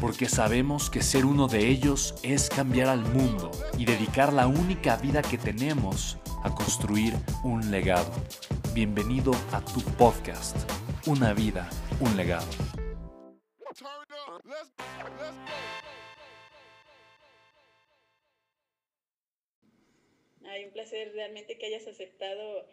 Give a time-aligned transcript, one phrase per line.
[0.00, 4.96] porque sabemos que ser uno de ellos es cambiar al mundo y dedicar la única
[4.96, 8.12] vida que tenemos a construir un legado.
[8.74, 10.56] Bienvenido a tu podcast,
[11.06, 12.46] Una vida, un legado.
[20.44, 22.66] Hay un placer realmente que hayas aceptado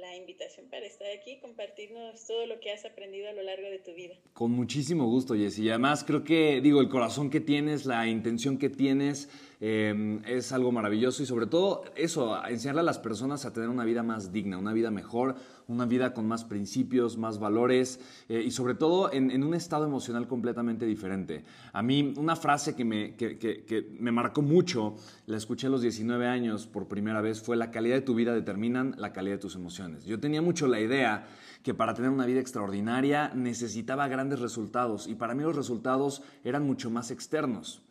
[0.00, 3.78] la invitación para estar aquí, compartirnos todo lo que has aprendido a lo largo de
[3.78, 4.14] tu vida.
[4.32, 5.64] Con muchísimo gusto, Jessy.
[5.64, 9.28] Y además creo que, digo, el corazón que tienes, la intención que tienes,
[9.62, 13.84] Em, es algo maravilloso y sobre todo eso, enseñarle a las personas a tener una
[13.84, 15.36] vida más digna, una vida mejor,
[15.70, 20.26] una vida con más principios, más valores eh, y sobre todo en, un estado emocional
[20.26, 21.44] completamente diferente.
[21.72, 26.26] A mí una frase que me, que, me marcó mucho, la escuché a los 19
[26.26, 29.54] años por primera vez, fue la calidad de tu vida determinan la calidad de tus
[29.54, 30.04] emociones.
[30.04, 31.26] Yo tenía mucho la idea
[31.62, 36.66] que para tener una vida extraordinaria necesitaba grandes resultados y para mí los resultados eran
[36.66, 37.82] mucho más externos.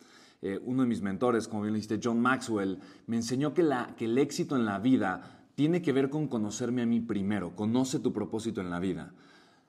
[0.42, 4.06] Eh, uno de mis mentores, como bien dijiste, John Maxwell, me enseñó que, la, que
[4.06, 8.14] el éxito en la vida tiene que ver con conocerme a mí primero, conoce tu
[8.14, 9.12] propósito en la vida.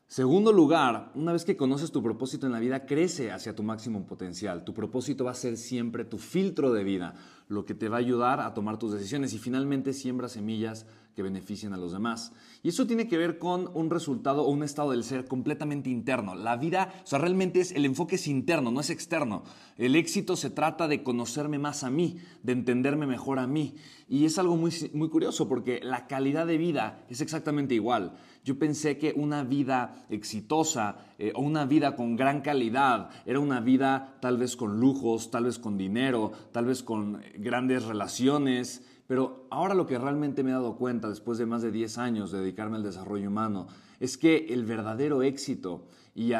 [0.06, 4.06] Segundo lugar, una vez que conoces tu propósito en la vida, crece hacia tu máximo
[4.06, 4.62] potencial.
[4.62, 7.14] Tu propósito va a ser siempre tu filtro de vida,
[7.48, 11.22] lo que te va a ayudar a tomar tus decisiones y finalmente siembra semillas que
[11.22, 12.32] beneficien a los demás.
[12.62, 16.34] Y eso tiene que ver con un resultado o un estado del ser completamente interno.
[16.34, 19.42] La vida, o sea, realmente es el enfoque es interno, no es externo.
[19.76, 23.74] El éxito se trata de conocerme más a mí, de entenderme mejor a mí.
[24.08, 28.16] Y es algo muy, muy curioso porque la calidad de vida es exactamente igual.
[28.44, 33.60] Yo pensé que una vida exitosa eh, o una vida con gran calidad era una
[33.60, 39.48] vida tal vez con lujos, tal vez con dinero, tal vez con grandes relaciones, pero
[39.50, 42.38] ahora lo que realmente me he dado cuenta después de más de 10 años de
[42.38, 43.66] dedicarme al desarrollo humano
[43.98, 46.30] es que el verdadero éxito y,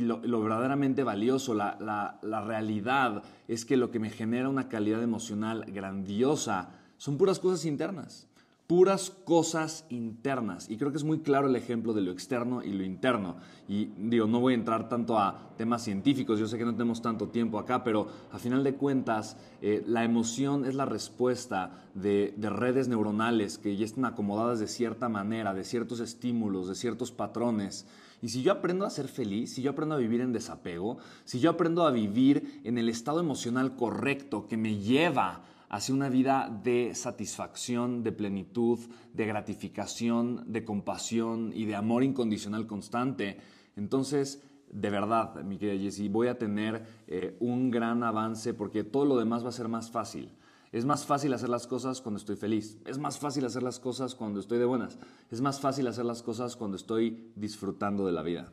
[0.00, 1.76] lo, verdaderamente valioso, la,
[2.22, 7.64] la realidad, es que lo que me genera una calidad emocional grandiosa son puras cosas
[7.64, 8.28] internas
[8.66, 10.70] puras cosas internas.
[10.70, 13.36] Y creo que es muy claro el ejemplo de lo externo y lo interno.
[13.68, 17.02] Y digo, no voy a entrar tanto a temas científicos, yo sé que no tenemos
[17.02, 22.34] tanto tiempo acá, pero a final de cuentas, eh, la emoción es la respuesta de,
[22.36, 27.12] de, redes neuronales que ya están acomodadas de cierta manera, de ciertos estímulos, de ciertos
[27.12, 27.86] patrones.
[28.22, 31.40] Y si yo aprendo a ser feliz, si yo aprendo a vivir en desapego, si
[31.40, 35.42] yo aprendo a vivir en el estado emocional correcto que me lleva
[35.74, 38.78] hacia una vida de satisfacción, de plenitud,
[39.12, 43.38] de gratificación, de compasión y de amor incondicional constante.
[43.76, 44.40] Entonces,
[44.70, 49.16] de verdad, mi querida Jessie, voy a tener eh, un gran avance porque todo lo
[49.16, 50.30] demás va a ser más fácil.
[50.70, 52.78] Es más fácil hacer las cosas cuando estoy feliz.
[52.86, 54.96] Es más fácil hacer las cosas cuando estoy de buenas.
[55.32, 58.52] Es más fácil hacer las cosas cuando estoy disfrutando de la vida.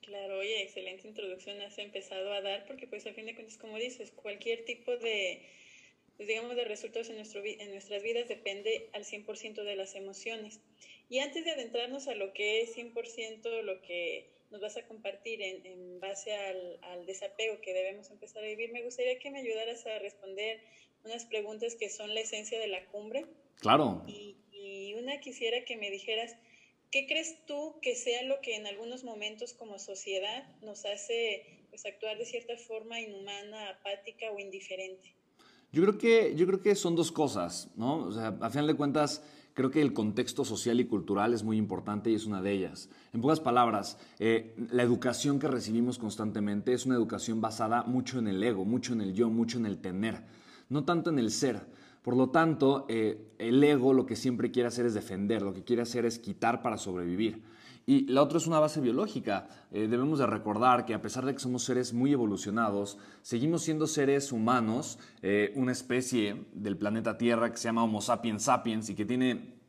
[0.00, 3.76] Claro, oye, excelente introducción has empezado a dar porque pues a fin de cuentas, como
[3.76, 5.42] dices, cualquier tipo de
[6.16, 10.60] pues, digamos, de resultados en, nuestro, en nuestras vidas depende al 100% de las emociones.
[11.08, 15.40] Y antes de adentrarnos a lo que es 100% lo que nos vas a compartir
[15.42, 19.40] en, en base al, al, desapego que debemos empezar a vivir, me gustaría que me
[19.40, 20.60] ayudaras a responder
[21.04, 23.26] unas preguntas que son la esencia de la cumbre.
[23.56, 24.04] Claro.
[24.06, 26.36] Y, y una quisiera que me dijeras,
[26.90, 31.86] ¿qué crees tú que sea lo que en algunos momentos como sociedad nos hace pues,
[31.86, 35.14] actuar de cierta forma inhumana, apática o indiferente?
[35.72, 38.04] Yo creo que, yo creo que son dos cosas, ¿no?
[38.04, 39.22] O sea, a final de cuentas,
[39.54, 42.90] creo que el contexto social y cultural es muy importante y es una de ellas.
[43.14, 48.28] En pocas palabras, eh, la educación que recibimos constantemente es una educación basada mucho en
[48.28, 50.24] el ego, mucho en el yo, mucho en el tener,
[50.68, 51.66] no tanto en el ser.
[52.02, 55.64] Por lo tanto, eh, el ego lo que siempre quiere hacer es defender, lo que
[55.64, 57.42] quiere hacer es quitar para sobrevivir.
[57.86, 59.48] Y la otra es una base biológica.
[59.72, 63.86] Eh, debemos de recordar que a pesar de que somos seres muy evolucionados, seguimos siendo
[63.86, 68.94] seres humanos, eh, una especie del planeta Tierra que se llama Homo sapiens sapiens y
[68.94, 69.61] que tiene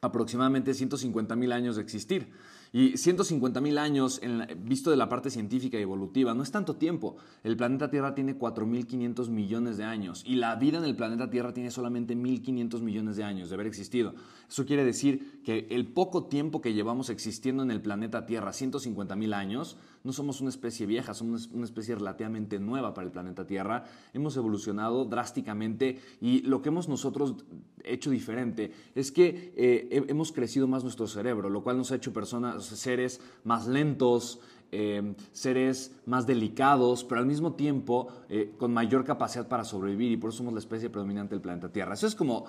[0.00, 2.28] aproximadamente 150 mil años de existir.
[2.72, 4.20] Y 150 mil años,
[4.58, 7.16] visto de la parte científica y evolutiva, no es tanto tiempo.
[7.42, 11.54] El planeta Tierra tiene 4.500 millones de años y la vida en el planeta Tierra
[11.54, 14.14] tiene solamente 1.500 millones de años de haber existido.
[14.48, 19.16] Eso quiere decir que el poco tiempo que llevamos existiendo en el planeta Tierra, 150
[19.16, 23.44] mil años, no somos una especie vieja, somos una especie relativamente nueva para el planeta
[23.44, 23.84] Tierra.
[24.14, 27.34] Hemos evolucionado drásticamente y lo que hemos nosotros
[27.82, 32.12] hecho diferente es que eh, hemos crecido más nuestro cerebro, lo cual nos ha hecho
[32.12, 34.38] personas seres más lentos,
[34.70, 40.16] eh, seres más delicados, pero al mismo tiempo eh, con mayor capacidad para sobrevivir y
[40.16, 41.94] por eso somos la especie predominante del planeta Tierra.
[41.94, 42.46] Eso es como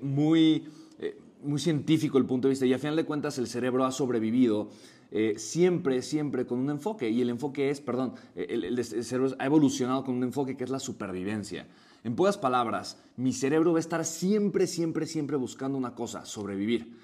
[0.00, 0.68] muy,
[1.42, 4.68] muy científico el punto de vista y a final de cuentas el cerebro ha sobrevivido
[5.36, 10.04] siempre, siempre con un enfoque y el enfoque es, perdón, el, el cerebro ha evolucionado
[10.04, 11.66] con un enfoque que es la supervivencia.
[12.04, 16.96] En pocas palabras, mi cerebro va a estar siempre, siempre, siempre buscando una cosa, sobrevivir.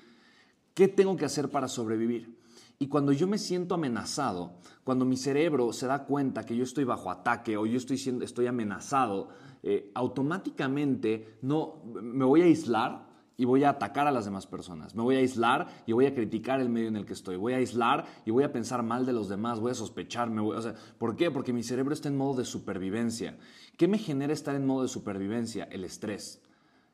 [0.74, 2.38] ¿Qué tengo que hacer para sobrevivir?
[2.78, 4.54] Y cuando yo me siento amenazado,
[4.84, 8.24] cuando mi cerebro se da cuenta que yo estoy bajo ataque o yo estoy, siendo,
[8.24, 9.28] estoy amenazado,
[9.62, 13.06] eh, automáticamente no, me voy a aislar
[13.36, 14.94] y voy a atacar a las demás personas.
[14.94, 17.36] Me voy a aislar y voy a criticar el medio en el que estoy.
[17.36, 20.40] Voy a aislar y voy a pensar mal de los demás, voy a sospecharme.
[20.40, 21.30] o sea, ¿Por qué?
[21.30, 23.38] Porque mi cerebro está en modo de supervivencia.
[23.76, 25.64] ¿Qué me genera estar en modo de supervivencia?
[25.64, 26.42] El estrés.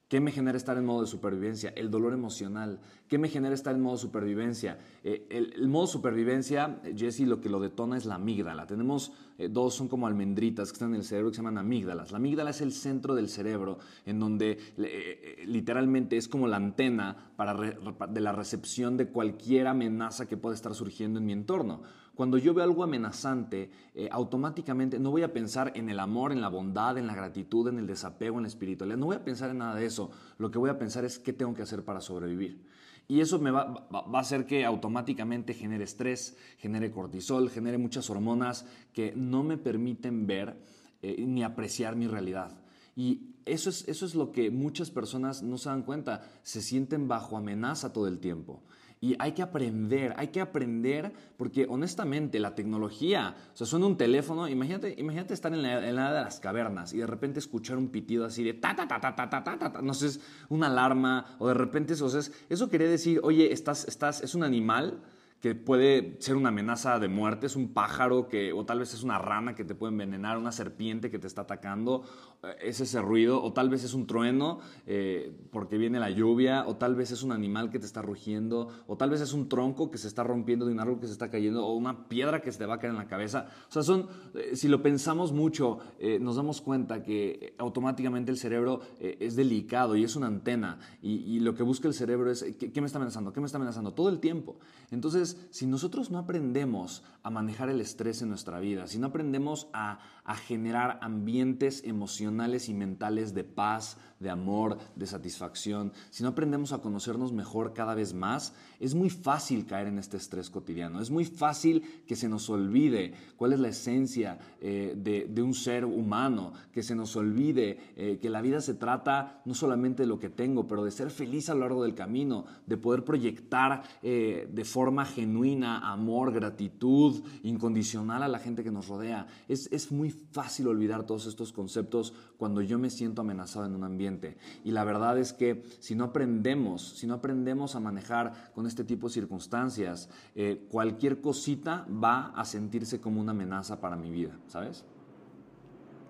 [0.08, 1.70] ¿Qué me genera estar en modo de supervivencia?
[1.76, 2.80] El dolor emocional.
[3.08, 4.78] ¿Qué me genera estar en modo supervivencia?
[5.02, 8.66] Eh, el, modo de supervivencia, Jesse, lo que lo detona es la amígdala.
[8.66, 12.10] Tenemos eh, dos, son como almendritas que están en el cerebro que se llaman amígdalas.
[12.12, 17.32] La amígdala es el centro del cerebro, en donde eh, literalmente es como la antena
[17.36, 21.82] para de la recepción de cualquier amenaza que pueda estar surgiendo en mi entorno.
[22.18, 26.40] Cuando yo veo algo amenazante, eh, automáticamente no voy a pensar en el amor, en
[26.40, 28.98] la bondad, en la gratitud, en el desapego, en la espiritualidad.
[28.98, 30.10] No voy a pensar en nada de eso.
[30.36, 32.66] Lo que voy a pensar es qué tengo que hacer para sobrevivir.
[33.10, 38.66] Y eso me va, a hacer que automáticamente genere estrés, genere cortisol, genere muchas hormonas
[38.92, 40.62] que no me permiten ver
[41.00, 42.60] eh, ni apreciar mi realidad.
[42.94, 47.08] Y eso es, eso es lo que muchas personas no se dan cuenta, se sienten
[47.08, 48.62] bajo amenaza todo el tiempo.
[49.00, 53.96] Y hay que aprender, hay que aprender porque honestamente la tecnología, o sea, suena un
[53.96, 57.78] teléfono, imagínate, imagínate estar en la, en la de las cavernas y de repente escuchar
[57.78, 60.20] un pitido así de ta ta ta ta ta ta ta, ta no sé, es
[60.48, 64.22] una alarma o de repente eso, o sea, es, eso quería decir, oye, estás, estás,
[64.22, 65.00] es un animal
[65.40, 69.04] que puede ser una amenaza de muerte, es un pájaro que, o tal vez es
[69.04, 72.02] una rana que te puede envenenar, una serpiente que te está atacando,
[72.42, 76.66] eh, es ese ruido, o tal vez es un trueno eh, porque viene la lluvia,
[76.66, 79.48] o tal vez es un animal que te está rugiendo, o tal vez es un
[79.48, 82.42] tronco que se está rompiendo de un árbol que se está cayendo, o una piedra
[82.42, 83.46] que se te va a caer en la cabeza.
[83.68, 85.78] O sea, son, eh, si lo pensamos mucho,
[86.20, 91.54] nos damos cuenta que automáticamente el cerebro es delicado y es una antena, y, lo
[91.54, 93.32] que busca el cerebro es, ¿qué, ¿qué me está amenazando?
[93.32, 93.92] ¿Qué me está amenazando?
[93.92, 94.58] Todo el tiempo.
[94.90, 99.68] Entonces, si nosotros no aprendemos a manejar el estrés en nuestra vida, si no aprendemos
[99.72, 99.98] a,
[100.36, 106.78] generar ambientes emocionales y mentales de paz, de amor, de satisfacción, si no aprendemos a
[106.78, 111.00] conocernos mejor cada vez más, es muy fácil caer en este estrés cotidiano.
[111.00, 115.84] Es muy fácil que se nos olvide cuál es la esencia eh, de, un ser
[115.84, 120.18] humano, que se nos olvide eh, que la vida se trata no solamente de lo
[120.18, 124.48] que tengo, pero de ser feliz a lo largo del camino, de poder proyectar eh,
[124.52, 129.26] de forma genuina, amor, gratitud incondicional a la gente que nos rodea.
[129.48, 133.84] Es, es muy fácil olvidar todos estos conceptos cuando yo me siento amenazado en un
[133.84, 134.36] ambiente.
[134.64, 138.84] Y la verdad es que si no aprendemos, si no aprendemos a manejar con este
[138.84, 144.38] tipo de circunstancias, eh, cualquier cosita va a sentirse como una amenaza para mi vida,
[144.46, 144.84] ¿sabes?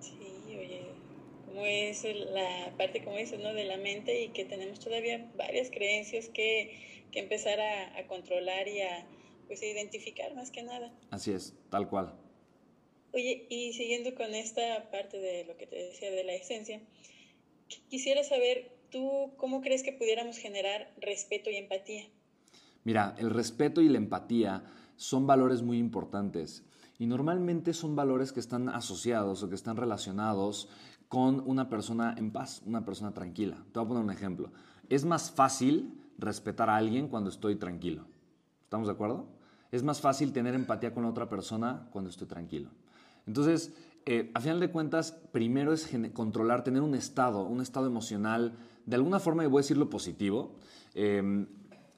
[0.01, 0.17] Sí,
[0.49, 0.89] oye,
[1.47, 3.53] como es la parte, como dices, ¿no?
[3.53, 8.81] de la mente y que tenemos todavía varias creencias que que empezar a, controlar y
[8.83, 9.07] a
[9.47, 10.93] pues, identificar más que nada.
[11.11, 12.15] Así es, tal cual.
[13.13, 16.81] Oye, y siguiendo con esta parte de lo que te decía de la esencia,
[17.89, 22.05] quisiera saber, ¿tú cómo crees que pudiéramos generar respeto y empatía?
[22.85, 24.65] Mira, el respeto y la empatía
[24.97, 26.65] son valores muy importantes
[26.99, 30.69] y normalmente son valores que están asociados o que están relacionados
[31.09, 33.57] con una persona en paz, una persona tranquila.
[33.73, 34.53] Te voy a poner un ejemplo.
[34.89, 38.07] Es más fácil respetar a alguien cuando estoy tranquilo.
[38.65, 39.29] ¿Estamos de acuerdo?
[39.71, 42.71] Es más fácil tener empatía con otra persona cuando estoy tranquilo.
[43.29, 43.75] Entonces,
[44.07, 48.55] eh, a final de cuentas, primero es controlar, tener un estado, un estado emocional,
[48.87, 50.57] de alguna forma, y voy a decirlo positivo,
[50.95, 51.47] em,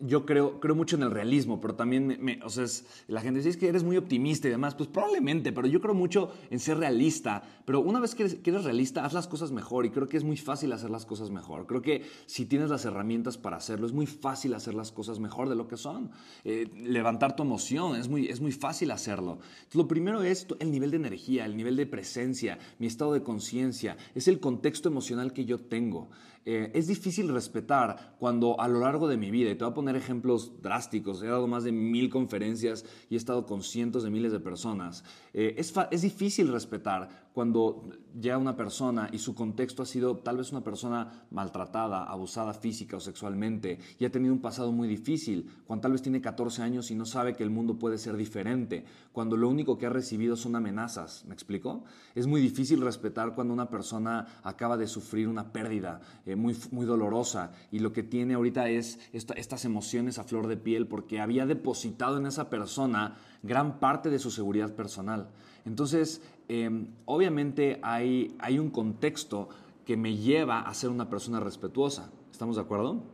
[0.00, 2.64] yo creo, creo mucho en el realismo, pero también me, o sea,
[3.09, 6.33] la gente dice que eres muy optimista y demás, pues probablemente, pero yo creo mucho
[6.50, 7.42] en ser realista.
[7.64, 10.37] Pero una vez que eres, realista, haz las cosas mejor y creo que es muy
[10.37, 11.66] fácil hacer las cosas mejor.
[11.66, 15.49] Creo que si tienes las herramientas para hacerlo, es muy fácil hacer las cosas mejor
[15.49, 16.11] de lo que son.
[16.45, 19.38] Eh, levantar tu emoción, es muy, es muy fácil hacerlo.
[19.73, 23.97] lo primero es el nivel de energía, el nivel de presencia, mi estado de conciencia,
[24.14, 26.09] es el contexto emocional que yo tengo.
[26.47, 29.75] Eh, es difícil respetar cuando a lo largo de mi vida, y te voy a
[29.75, 34.11] poner ejemplos drásticos, he dado más de mil conferencias y he estado con cientos de
[34.11, 39.87] miles de personas, eh, es difícil respetar cuando llega una persona y su contexto ha
[39.87, 44.73] sido tal vez una persona maltratada, abusada física o sexualmente y ha tenido un pasado
[44.73, 47.99] muy difícil, cuando tal vez tiene 14 años y no sabe que el mundo puede
[47.99, 51.85] ser diferente, cuando lo único que ha recibido son amenazas, ¿me explico?
[52.15, 56.87] Es muy difícil respetar cuando una persona acaba de sufrir una pérdida eh, muy, muy
[56.87, 61.47] dolorosa y lo que tiene ahorita es estas emociones a flor de piel porque había
[61.47, 65.29] depositado en esa persona gran parte de su seguridad personal.
[65.65, 69.49] Entonces, em, obviamente hay, hay un contexto
[69.85, 72.11] que me lleva a ser una persona respetuosa.
[72.33, 73.04] ¿Estamos de acuerdo?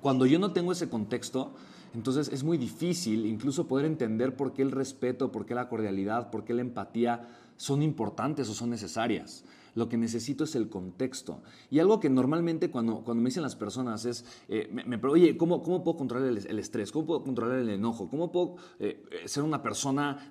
[0.00, 1.54] Cuando yo no tengo ese contexto,
[1.92, 6.30] entonces es muy difícil incluso poder entender por qué el respeto, por qué la cordialidad,
[6.30, 9.44] por qué la empatía son importantes o son necesarias.
[9.74, 11.42] Lo que necesito es el contexto.
[11.70, 15.62] Y algo que normalmente cuando, cuando me dicen las personas es, eh, me, oye, ¿cómo,
[15.62, 16.92] ¿cómo, puedo controlar el, estrés?
[16.92, 18.08] ¿Cómo puedo controlar el enojo?
[18.08, 20.30] ¿Cómo puedo eh, ser una persona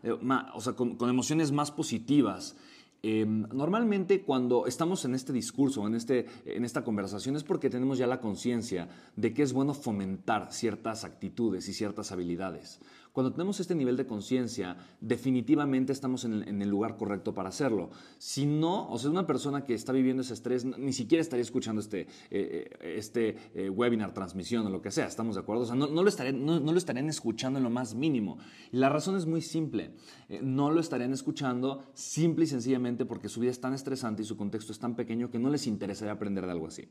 [0.54, 2.56] o sea, con, con emociones más positivas?
[3.04, 7.98] Em, normalmente cuando estamos en este discurso, en, este, en esta conversación, es porque tenemos
[7.98, 12.80] ya la conciencia de que es bueno fomentar ciertas actitudes y ciertas habilidades.
[13.12, 17.90] Cuando tenemos este nivel de conciencia, definitivamente estamos en el, lugar correcto para hacerlo.
[18.18, 21.82] Si no, o sea, una persona que está viviendo ese estrés ni siquiera estaría escuchando
[21.82, 25.64] este, eh, eh, este eh, webinar, transmisión o lo que sea, ¿estamos de acuerdo?
[25.64, 28.38] O sea, no, lo estarían, no, lo estarían escuchando en lo más mínimo.
[28.72, 29.94] Y la razón es muy simple.
[30.42, 34.38] no lo estarían escuchando simple y sencillamente porque su vida es tan estresante y su
[34.38, 36.88] contexto es tan pequeño que no les interesaría aprender de algo así.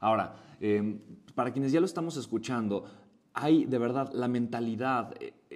[0.00, 0.34] Ahora,
[1.34, 2.84] para quienes ya lo estamos escuchando,
[3.34, 5.14] hay de verdad la mentalidad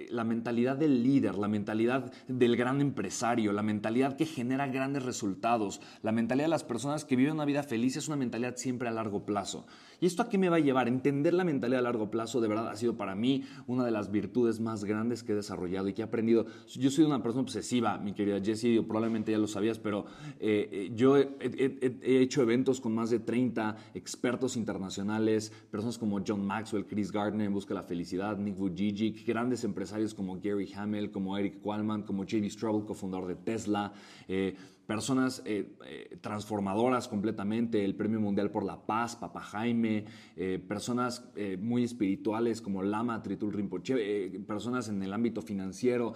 [0.09, 5.81] la mentalidad del líder, la mentalidad del gran empresario, la mentalidad que genera grandes resultados,
[6.03, 8.91] la mentalidad de las personas que viven una vida feliz es una mentalidad siempre a
[8.91, 9.65] largo plazo.
[9.99, 10.87] ¿Y esto a qué me va a llevar?
[10.87, 14.11] Entender la mentalidad a largo plazo de verdad ha sido para mí una de las
[14.11, 16.45] virtudes más grandes que he desarrollado y que he aprendido.
[16.75, 20.05] Yo soy una persona obsesiva, mi querida Jessie, probablemente ya lo sabías, pero
[20.39, 26.21] eh, eh, yo he, he, hecho eventos con más de 30 expertos internacionales, personas como
[26.25, 30.71] John Maxwell, Chris Gardner en Busca de la Felicidad, Nick Vujicic, grandes empresarios como Gary
[30.73, 33.93] Hamel, como Eric Qualman, como Jamie Strobel, cofundador de Tesla.
[34.27, 34.55] Eh,
[34.87, 41.25] personas eh, eh, transformadoras completamente, el Premio Mundial por la Paz, Papa Jaime, eh, personas
[41.59, 46.13] muy espirituales como Lama Tritul Rinpoche, personas en el ámbito financiero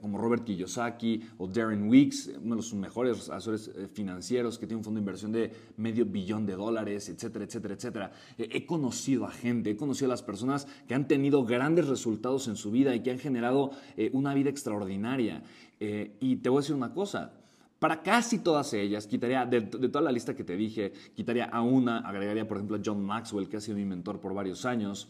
[0.00, 4.84] como Robert Kiyosaki o Darren Weeks, uno de los mejores asesores financieros que tiene un
[4.84, 8.12] fondo de inversión de medio billón de dólares, etcétera, etcétera, etcétera.
[8.38, 12.56] he conocido a gente, he conocido a las personas que han tenido grandes resultados en
[12.56, 13.72] su vida y que han generado
[14.12, 15.42] una vida extraordinaria.
[15.78, 17.32] y te voy a decir una cosa,
[17.78, 21.98] para casi todas ellas, quitaría, de, toda la lista que te dije, quitaría a una,
[21.98, 25.08] agregaría por ejemplo a John Maxwell, que ha sido mi mentor por varios años.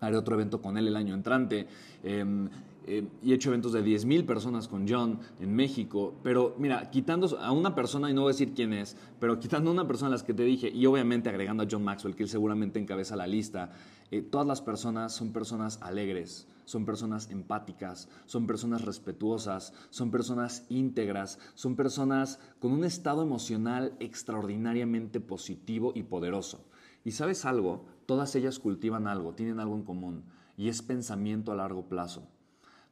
[0.00, 1.66] Haré otro evento con él el año entrante.
[2.02, 2.48] Em,
[2.86, 6.14] eh, y he hecho eventos de 10.000 personas con John en México.
[6.22, 9.70] Pero mira, quitando a una persona, y no voy a decir quién es, pero quitando
[9.70, 12.24] a una persona a las que te dije, y obviamente agregando a John Maxwell, que
[12.24, 13.70] él seguramente encabeza la lista,
[14.10, 20.64] eh, todas las personas son personas alegres, son personas empáticas, son personas respetuosas, son personas
[20.68, 26.66] íntegras, son personas con un estado emocional extraordinariamente positivo y poderoso.
[27.04, 30.24] Y sabes algo, todas ellas cultivan algo, tienen algo en común,
[30.56, 32.28] y es pensamiento a largo plazo.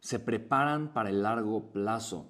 [0.00, 2.26] Se preparan para el largo plazo.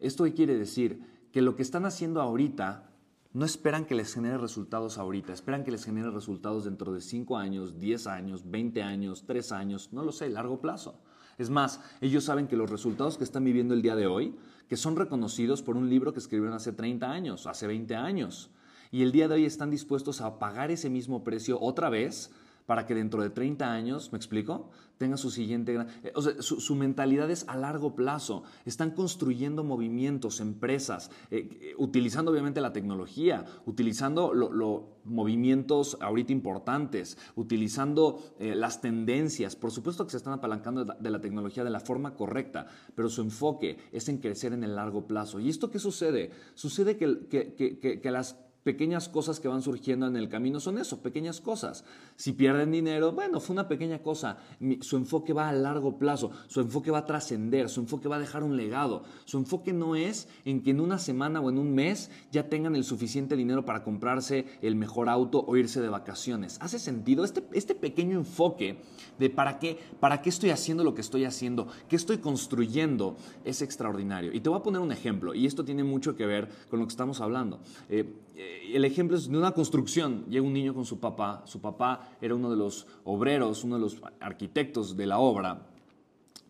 [0.00, 1.02] ¿Esto qué quiere decir?
[1.32, 2.87] Que lo que están haciendo ahorita
[3.32, 7.36] no esperan que les genere resultados ahorita, esperan que les genere resultados dentro de 5
[7.36, 11.00] años, 10 años, 20 años, 3 años, no lo sé, largo plazo.
[11.36, 14.34] Es más, ellos saben que los resultados que están viviendo el día de hoy,
[14.68, 18.50] que son reconocidos por un libro que escribieron hace 30 años, hace 20 años,
[18.90, 22.30] y el día de hoy están dispuestos a pagar ese mismo precio otra vez
[22.68, 24.68] para que dentro de 30 años, ¿me explico?
[24.98, 25.88] Tenga su siguiente gran...
[26.02, 28.42] Eh, o sea, su, mentalidad es a largo plazo.
[28.66, 37.16] Están construyendo movimientos, empresas, eh, eh, utilizando obviamente la tecnología, utilizando los movimientos ahorita importantes,
[37.36, 39.56] utilizando las tendencias.
[39.56, 43.22] Por supuesto que se están apalancando de la, tecnología de la forma correcta, pero su
[43.22, 45.40] enfoque es en crecer en el largo plazo.
[45.40, 46.32] ¿Y esto qué sucede?
[46.52, 48.36] Sucede que, que, que, que las
[48.68, 51.86] pequeñas cosas que van surgiendo en el camino son eso, pequeñas cosas.
[52.16, 54.36] Si pierden dinero, bueno, fue una pequeña cosa.
[54.80, 58.18] su enfoque va a largo plazo, su enfoque va a trascender, su enfoque va a
[58.18, 59.04] dejar un legado.
[59.24, 62.76] Su enfoque no es en que en una semana o en un mes ya tengan
[62.76, 66.58] el suficiente dinero para comprarse el mejor auto o irse de vacaciones.
[66.60, 67.24] ¿Hace sentido?
[67.24, 68.82] Este, este pequeño enfoque
[69.18, 73.62] de para qué, para qué estoy haciendo lo que estoy haciendo, qué estoy construyendo, es
[73.62, 74.30] extraordinario.
[74.34, 76.86] Y te voy a poner un ejemplo, y esto tiene mucho que ver con lo
[76.86, 77.60] que estamos hablando.
[77.88, 78.04] Eh,
[78.38, 80.24] el ejemplo es de una construcción.
[80.28, 81.42] Llega un niño con su papá.
[81.44, 85.66] Su papá era uno de los obreros, uno de los arquitectos de la obra,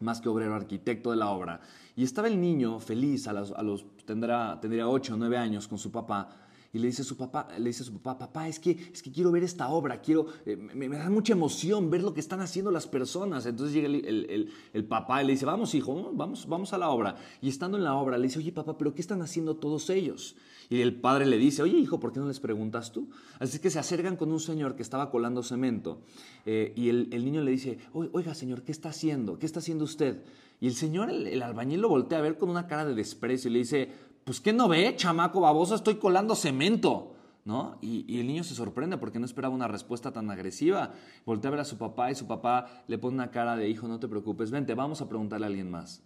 [0.01, 1.61] más que obrero, arquitecto de la obra.
[1.97, 5.67] Y estaba el niño feliz, a los, a los tendrá, tendría 8 o 9 años
[5.67, 6.29] con su papá.
[6.73, 9.03] Y le dice a su papá, le dice a su papá, papá, es que, es
[9.03, 12.41] que quiero ver esta obra, quiero, eh, me, da mucha emoción ver lo que están
[12.41, 13.47] haciendo las personas.
[13.47, 16.91] Entonces llega el, el, el, papá y le dice, vamos hijo, vamos, vamos a la
[16.91, 17.17] obra.
[17.41, 20.37] Y estando en la obra le dice, oye papá, pero ¿qué están haciendo todos ellos?
[20.71, 23.09] Y el padre le dice, oye hijo, ¿por qué no les preguntas tú?
[23.39, 26.03] Así que se acercan con un señor que estaba colando cemento
[26.45, 29.39] eh, y el, niño le dice, oiga señor, ¿qué está haciendo?
[29.39, 30.23] ¿Qué está haciendo usted?
[30.61, 33.53] Y el señor, el, albañil lo voltea a ver con una cara de desprecio y
[33.53, 33.91] le dice,
[34.29, 35.75] pues ¿qué no ve, chamaco baboso?
[35.75, 37.15] Estoy colando cemento.
[37.47, 37.79] ¿No?
[37.81, 40.93] Y, y, el niño se sorprende porque no esperaba una respuesta tan agresiva.
[41.25, 43.89] Voltea a ver a su papá y su papá le pone una cara de hijo,
[43.89, 46.03] no te preocupes, vente, vamos a preguntarle a alguien más.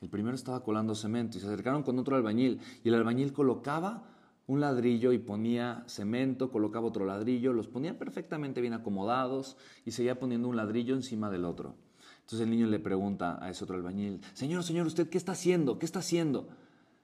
[0.00, 4.04] El primero estaba colando cemento y se acercaron con otro albañil y el albañil colocaba
[4.46, 10.18] un ladrillo y ponía cemento, colocaba otro ladrillo, los ponía perfectamente bien acomodados y seguía
[10.18, 11.76] poniendo un ladrillo encima del otro.
[12.20, 15.78] Entonces el niño le pregunta a ese otro albañil, Señor, señor, ¿usted qué está haciendo?
[15.78, 16.48] ¿Qué está haciendo?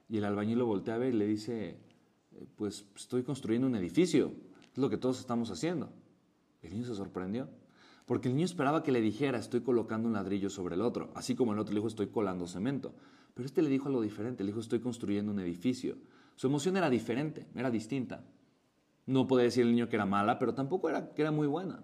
[0.09, 1.79] Y el albañil lo voltea a ver y le dice,
[2.33, 4.33] eh, pues estoy construyendo un edificio,
[4.73, 5.91] es lo que todos estamos haciendo.
[6.63, 7.49] El niño se sorprendió.
[8.07, 11.35] Porque el niño esperaba que le dijera, estoy colocando un ladrillo sobre el otro, así
[11.35, 12.95] como el otro le dijo, estoy colando cemento.
[13.35, 15.97] Pero este le dijo algo diferente, le dijo, estoy construyendo un edificio.
[16.35, 18.25] Su emoción era diferente, era distinta.
[19.05, 21.83] No puede decir el niño que era mala, pero tampoco era que era muy buena.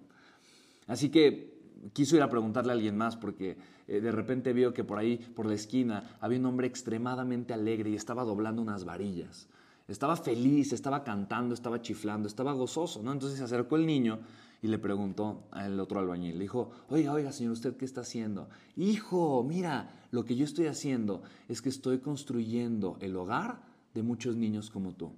[0.87, 1.54] Así que
[1.93, 5.17] quiso ir a preguntarle a alguien más porque eh, de repente vio que por ahí,
[5.19, 9.49] por la esquina, había un hombre extremadamente alegre y estaba doblando unas varillas.
[9.87, 13.13] Estaba feliz, estaba cantando, estaba chiflando, estaba gozoso, ¿no?
[13.13, 14.21] Entonces se acercó el niño
[14.63, 18.49] y le preguntó al otro albañil, le dijo, oiga, oiga, señor, ¿usted qué está haciendo?
[18.77, 23.61] Hijo, mira, lo que yo estoy haciendo es que estoy construyendo el hogar
[23.93, 25.13] de muchos niños como tú.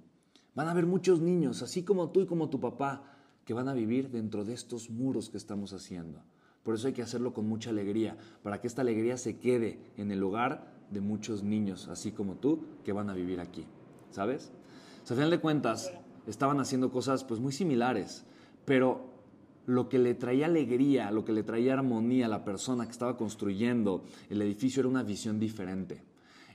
[0.53, 3.03] Van a haber muchos niños, así como tú y como tu papá,
[3.45, 6.21] que van a vivir dentro de estos muros que estamos haciendo.
[6.67, 10.11] Por eso hay que hacerlo con mucha alegría, para que esta alegría se quede en
[10.11, 13.63] el hogar de muchos niños, así como tú, que van a vivir aquí.
[14.11, 14.51] ¿Sabes?
[15.01, 15.93] O sea, a final de cuentas,
[16.27, 18.25] estaban haciendo cosas pues muy similares,
[18.65, 19.05] pero
[19.65, 23.15] lo que le traía alegría, lo que le traía armonía a la persona que estaba
[23.15, 26.01] construyendo el edificio era una visión diferente.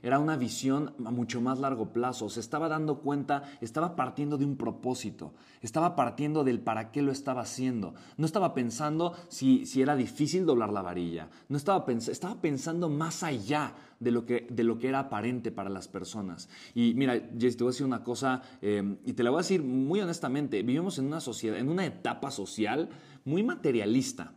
[0.03, 2.29] Era una visión a mucho más largo plazo.
[2.29, 7.11] Se estaba dando cuenta, estaba partiendo de un propósito, estaba partiendo del para qué lo
[7.11, 7.95] estaba haciendo.
[8.17, 11.29] No estaba pensando si, si era difícil doblar la varilla.
[11.47, 15.69] No estaba, estaba pensando más allá de lo, que, de lo que era aparente para
[15.69, 16.49] las personas.
[16.75, 19.43] Y mira, Jess, te voy a decir una cosa, eh, y te la voy a
[19.43, 20.61] decir muy honestamente.
[20.63, 22.89] Vivimos en una sociedad, en una etapa social
[23.23, 24.33] muy materialista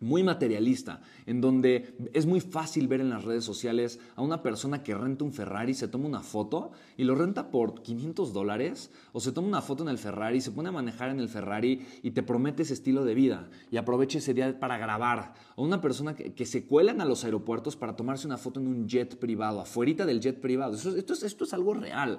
[0.00, 4.82] muy materialista, en donde es muy fácil ver en las redes sociales a una persona
[4.82, 9.20] que renta un Ferrari, se toma una foto y lo renta por 500 dólares, o
[9.20, 12.10] se toma una foto en el Ferrari, se pone a manejar en el Ferrari y
[12.10, 16.14] te promete ese estilo de vida y aprovecha ese día para grabar, o una persona
[16.14, 19.86] que, se cuelan a los aeropuertos para tomarse una foto en un jet privado, afuera
[19.86, 20.74] del jet privado.
[20.74, 22.18] esto, es, esto es algo real.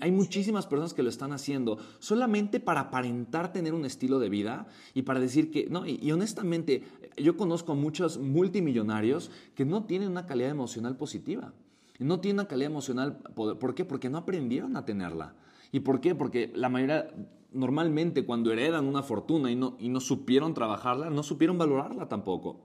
[0.00, 4.68] Hay muchísimas personas que lo están haciendo solamente para aparentar tener un estilo de vida
[4.94, 6.84] y para decir que, no, y, honestamente,
[7.16, 11.52] yo conozco a muchos multimillonarios que no tienen una calidad emocional positiva.
[11.98, 13.84] No tienen una calidad emocional, ¿por qué?
[13.84, 15.34] Porque no aprendieron a tenerla.
[15.72, 16.14] ¿Y por qué?
[16.14, 17.08] Porque la mayoría,
[17.52, 22.60] normalmente cuando heredan una fortuna y no, y no supieron trabajarla, no supieron valorarla tampoco.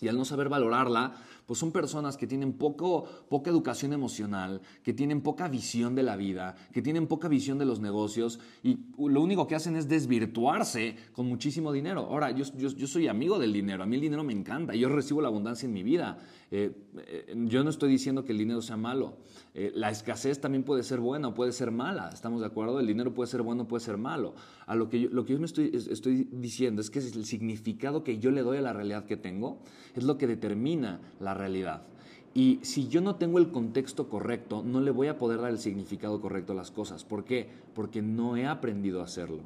[0.00, 1.14] Y al no saber valorarla,
[1.52, 6.16] pues son personas que tienen poco, poca educación emocional, que tienen poca visión de la
[6.16, 10.96] vida, que tienen poca visión de los negocios y lo único que hacen es desvirtuarse
[11.12, 12.06] con muchísimo dinero.
[12.08, 15.20] Ahora, yo, yo, soy amigo del dinero, a mí el dinero me encanta, yo recibo
[15.20, 16.16] la abundancia en mi vida.
[16.50, 19.18] Eh, eh, yo no estoy diciendo que el dinero sea malo.
[19.54, 22.80] Eh, la escasez también puede ser buena o puede ser mala, ¿estamos de acuerdo?
[22.80, 24.34] El dinero puede ser bueno o puede ser malo.
[24.64, 28.04] A lo que yo, lo que yo me estoy, estoy diciendo es que el significado
[28.04, 29.60] que yo le doy a la realidad que tengo,
[29.94, 31.82] es lo que determina la realidad.
[32.34, 35.58] Y si yo no tengo el contexto correcto, no le voy a poder dar el
[35.58, 37.04] significado correcto a las cosas.
[37.04, 37.46] ¿Por qué?
[37.74, 39.42] Porque no he aprendido a hacerlo.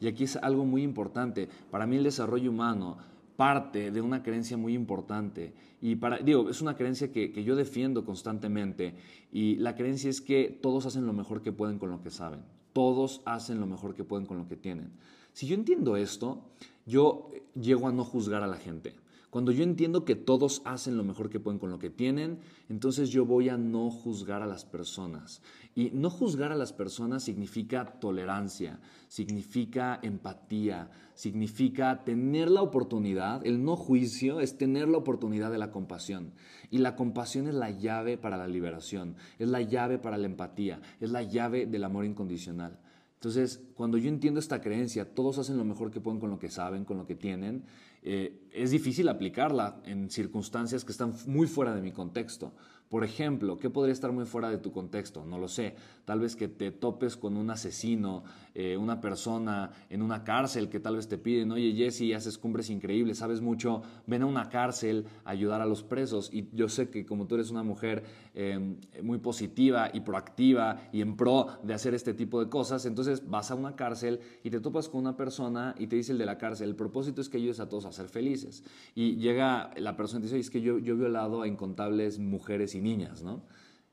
[0.00, 1.48] Y aquí es algo muy importante.
[1.70, 2.98] Para mí el desarrollo humano
[3.36, 5.52] parte de una creencia muy importante.
[5.80, 8.94] Y para, digo, es una creencia que, que yo defiendo constantemente.
[9.32, 12.40] Y la creencia es que todos hacen lo mejor que pueden con lo que saben
[12.78, 14.92] todos hacen lo mejor que pueden con lo que tienen.
[15.32, 16.44] Si yo entiendo esto,
[16.86, 17.28] yo
[17.60, 18.94] llego a no juzgar a la gente.
[19.30, 22.38] Cuando yo entiendo que todos hacen lo mejor que pueden con lo que tienen,
[22.70, 25.42] entonces yo voy a no juzgar a las personas.
[25.74, 33.62] Y no juzgar a las personas significa tolerancia, significa empatía, significa tener la oportunidad, el
[33.62, 36.32] no juicio es tener la oportunidad de la compasión.
[36.70, 40.80] Y la compasión es la llave para la liberación, es la llave para la empatía,
[41.00, 42.78] es la llave del amor incondicional.
[43.18, 46.50] Entonces, cuando yo entiendo esta creencia, todos hacen lo mejor que pueden con lo que
[46.50, 47.64] saben, con lo que tienen,
[48.02, 52.52] eh, es difícil aplicarla en circunstancias que están muy fuera de mi contexto.
[52.88, 55.26] Por ejemplo, ¿qué podría estar muy fuera de tu contexto?
[55.26, 55.74] No lo sé.
[56.06, 58.24] Tal vez que te topes con un asesino,
[58.54, 62.70] eh, una persona en una cárcel que tal vez te piden, oye Jesse, haces cumbres
[62.70, 66.30] increíbles, sabes mucho, ven a una cárcel a ayudar a los presos.
[66.32, 71.02] Y yo sé que como tú eres una mujer em, muy positiva y proactiva y
[71.02, 74.60] en pro de hacer este tipo de cosas, entonces vas a una cárcel y te
[74.60, 77.36] topas con una persona y te dice el de la cárcel, el propósito es que
[77.36, 78.64] ayudes a todos a ser felices.
[78.94, 82.74] Y llega la persona y dice, es que yo, yo he violado a incontables mujeres
[82.80, 83.44] niñas, ¿no?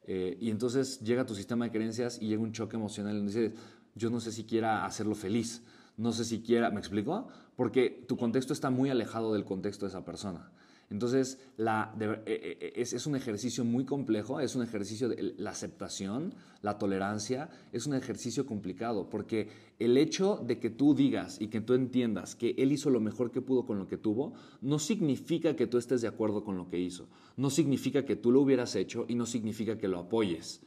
[0.08, 3.54] Eh, y entonces llega tu sistema de creencias y llega un choque emocional y dices,
[3.96, 5.64] yo no sé si quiera hacerlo feliz,
[5.98, 7.28] no sé si quiera, ¿me explico?
[7.56, 10.52] Porque tu contexto está muy alejado del contexto de esa persona.
[10.92, 16.78] Entonces, eh, eh, es, un ejercicio muy complejo, es un ejercicio de la aceptación, la
[16.78, 21.74] tolerancia, es un ejercicio complicado, porque el hecho de que tú digas y que tú
[21.74, 25.66] entiendas que él hizo lo mejor que pudo con lo que tuvo, no significa que
[25.66, 29.06] tú estés de acuerdo con lo que hizo, no significa que tú lo hubieras hecho
[29.08, 30.62] y no significa que lo apoyes.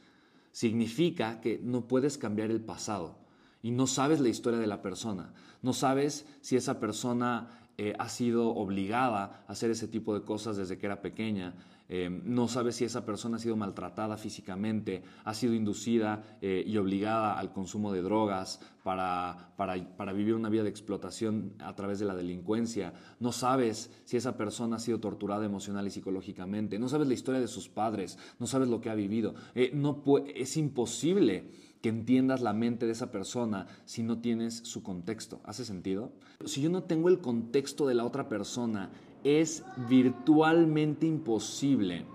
[0.51, 3.19] Significa que no puedes cambiar el pasado
[3.61, 8.09] y no sabes la historia de la persona, no sabes si esa persona eh, ha
[8.09, 11.55] sido obligada a hacer ese tipo de cosas desde que era pequeña.
[11.87, 16.75] Eh, no sabe si esa persona ha sido maltratada físicamente, ha sido inducida eh, y
[16.75, 22.05] obligada al consumo de drogas para, para, vivir una vida de explotación a través de
[22.05, 22.91] la delincuencia.
[23.21, 26.79] No sabes si esa persona ha sido torturada emocional y psicológicamente.
[26.79, 28.19] No sabes la historia de sus padres.
[28.39, 29.35] No sabes lo que ha vivido.
[29.71, 30.03] no
[30.35, 31.49] es imposible
[31.81, 35.39] que entiendas la mente de esa persona si no tienes su contexto.
[35.43, 36.11] ¿Hace sentido?
[36.45, 38.89] Si yo no tengo el contexto de la otra persona,
[39.23, 42.05] es virtualmente imposible,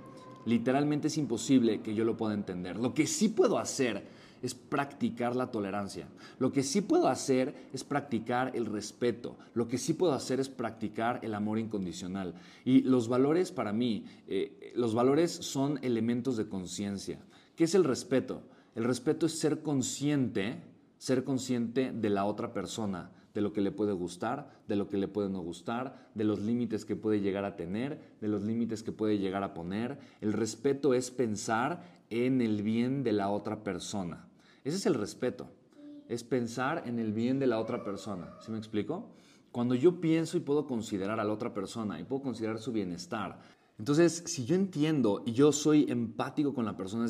[0.47, 2.77] literalmente es imposible que yo lo pueda entender.
[2.79, 4.05] Lo que sí puedo hacer
[4.43, 6.07] es practicar la tolerancia.
[6.39, 9.37] Lo que sí puedo hacer es practicar el respeto.
[9.55, 12.35] Lo que sí puedo hacer es practicar el amor incondicional.
[12.63, 17.21] Y los valores para mí, eh, los valores son elementos de conciencia.
[17.57, 18.43] ¿Qué es el respeto?
[18.75, 20.63] El respeto es ser consciente,
[20.99, 24.97] ser consciente de la otra persona, de lo que le puede gustar, de lo que
[24.97, 28.83] le puede no gustar, de los límites que puede llegar a tener, de los límites
[28.83, 29.99] que puede llegar a poner.
[30.21, 34.29] El respeto es pensar en el bien de la otra persona.
[34.65, 35.49] Ese es el respeto,
[36.09, 38.35] es pensar en el bien de la otra persona.
[38.41, 39.11] ¿Sí me explico?
[39.55, 43.39] Cuando yo pienso y puedo considerar a la otra persona y puedo considerar su bienestar,
[43.77, 47.09] entonces, si yo entiendo y yo soy empático con la persona,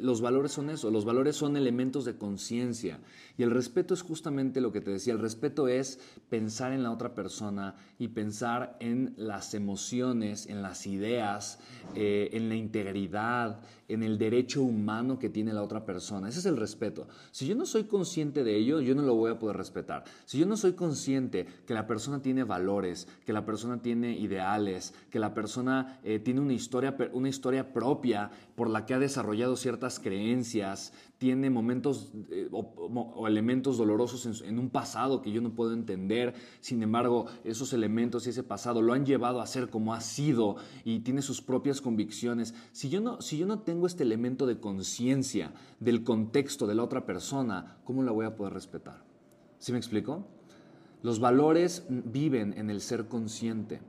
[0.00, 3.00] los valores son eso, los valores son elementos de conciencia.
[3.38, 6.90] Y el respeto es justamente lo que te decía, el respeto es pensar en la
[6.90, 11.58] otra persona y pensar en las emociones, en las ideas,
[11.94, 16.28] eh, en la integridad, en el derecho humano que tiene la otra persona.
[16.28, 17.08] Ese es el respeto.
[17.30, 20.04] Si yo no soy consciente de ello, yo no lo voy a poder respetar.
[20.26, 24.94] Si yo no soy consciente que la persona tiene valores, que la persona tiene ideales,
[25.10, 29.56] que la persona eh, tiene una historia, una historia propia por la que ha desarrollado
[29.56, 35.72] ciertas creencias, tiene momentos eh, o, elementos dolorosos en, un pasado que yo no puedo
[35.72, 40.00] entender, sin embargo, esos elementos y ese pasado lo han llevado a ser como ha
[40.00, 42.54] sido y tiene sus propias convicciones.
[42.72, 46.84] Si yo no, si yo no tengo este elemento de conciencia del contexto de la
[46.84, 49.02] otra persona, ¿cómo la voy a poder respetar?
[49.58, 50.26] ¿Sí me explico?
[51.04, 53.82] Los valores viven en el ser consciente.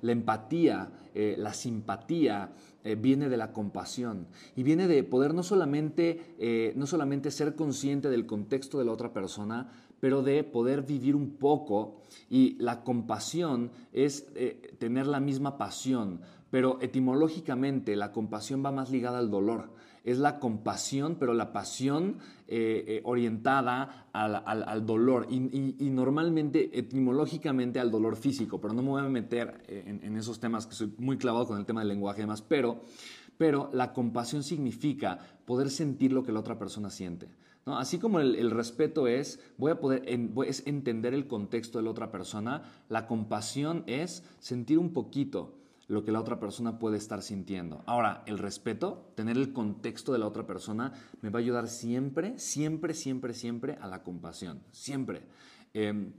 [0.00, 2.52] La empatía, eh, la simpatía,
[2.84, 7.54] eh, viene de la compasión y viene de poder no solamente, eh, no solamente ser
[7.54, 9.70] consciente del contexto de la otra persona,
[10.00, 14.26] pero de poder vivir un poco y la compasión es
[14.78, 19.70] tener la misma pasión, pero etimológicamente la compasión va más ligada al dolor
[20.04, 25.38] es la compasión, pero la pasión eh, eh, orientada al, dolor y,
[25.90, 30.66] normalmente etimológicamente al dolor físico, pero no me voy a meter eh, en, esos temas
[30.66, 32.82] que soy muy clavado con el tema del lenguaje y demás, pero,
[33.38, 37.28] pero la compasión significa poder sentir lo que la otra persona siente.
[37.64, 37.78] ¿no?
[37.78, 40.02] Así como el, respeto es, voy a poder
[40.46, 45.61] es entender el contexto de la otra persona, la compasión es sentir un poquito
[45.92, 47.82] lo que la otra persona puede estar sintiendo.
[47.84, 52.38] Ahora, el respeto, tener el contexto de la otra persona, me va a ayudar siempre,
[52.38, 54.62] siempre, siempre, siempre a la compasión.
[54.70, 55.22] Siempre.
[55.74, 56.14] Em,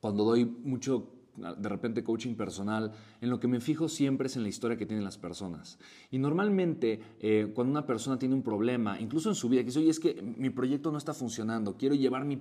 [0.00, 4.42] cuando doy mucho de repente coaching personal, en lo que me fijo siempre es en
[4.42, 5.78] la historia que tienen las personas.
[6.10, 9.78] Y normalmente eh, cuando una persona tiene un problema, incluso en su vida, que dice,
[9.80, 12.38] oye, es que mi proyecto no está funcionando, quiero llevar mi,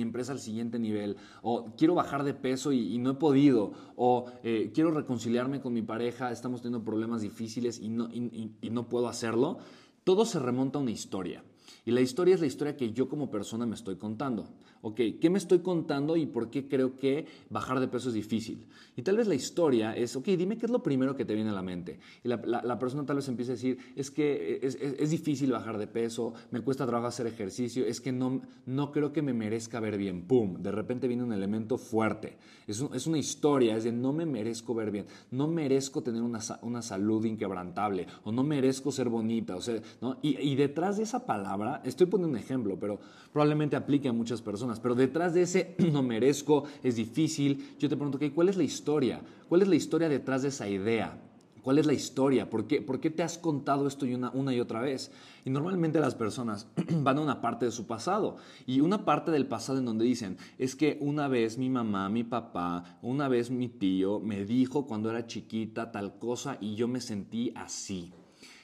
[0.00, 4.70] empresa al siguiente nivel, o quiero bajar de peso y, no he podido, o eh,
[4.74, 9.58] quiero reconciliarme con mi pareja, estamos teniendo problemas difíciles y no puedo hacerlo,
[10.04, 11.42] todo se remonta a una historia.
[11.84, 14.48] Y la historia es la historia que yo como persona me estoy contando.
[14.82, 18.66] Ok, ¿qué me estoy contando y por qué creo que bajar de peso es difícil?
[18.96, 21.50] Y tal vez la historia es, ok, dime qué es lo primero que te viene
[21.50, 22.00] a la mente.
[22.24, 26.32] Y la, persona tal vez empiece a decir, es que es, difícil bajar de peso,
[26.50, 30.22] me cuesta trabajo hacer ejercicio, es que no, no creo que me merezca ver bien.
[30.22, 30.62] ¡Pum!
[30.62, 32.38] De repente viene un elemento fuerte.
[32.66, 36.40] Es, es una historia, es de no me merezco ver bien, no merezco tener una,
[36.62, 39.56] una salud inquebrantable o no merezco ser bonita.
[39.56, 40.18] O sea, ¿no?
[40.22, 42.98] y, y detrás de esa palabra, estoy poniendo un ejemplo, pero
[43.30, 47.96] probablemente aplique a muchas personas pero detrás de ese no merezco, es difícil, yo te
[47.96, 49.22] pregunto, ¿cuál es la historia?
[49.48, 51.18] ¿Cuál es la historia detrás de esa idea?
[51.62, 52.48] ¿Cuál es la historia?
[52.48, 55.12] ¿Por qué, ¿Por qué te has contado esto una, una, y otra vez?
[55.44, 56.66] Y normalmente las personas
[57.02, 58.36] van a una parte de su pasado.
[58.66, 62.24] Y una parte del pasado en donde dicen, es que una vez mi mamá, mi
[62.24, 67.00] papá, una vez mi tío me dijo cuando era chiquita tal cosa y yo me
[67.00, 68.12] sentí así.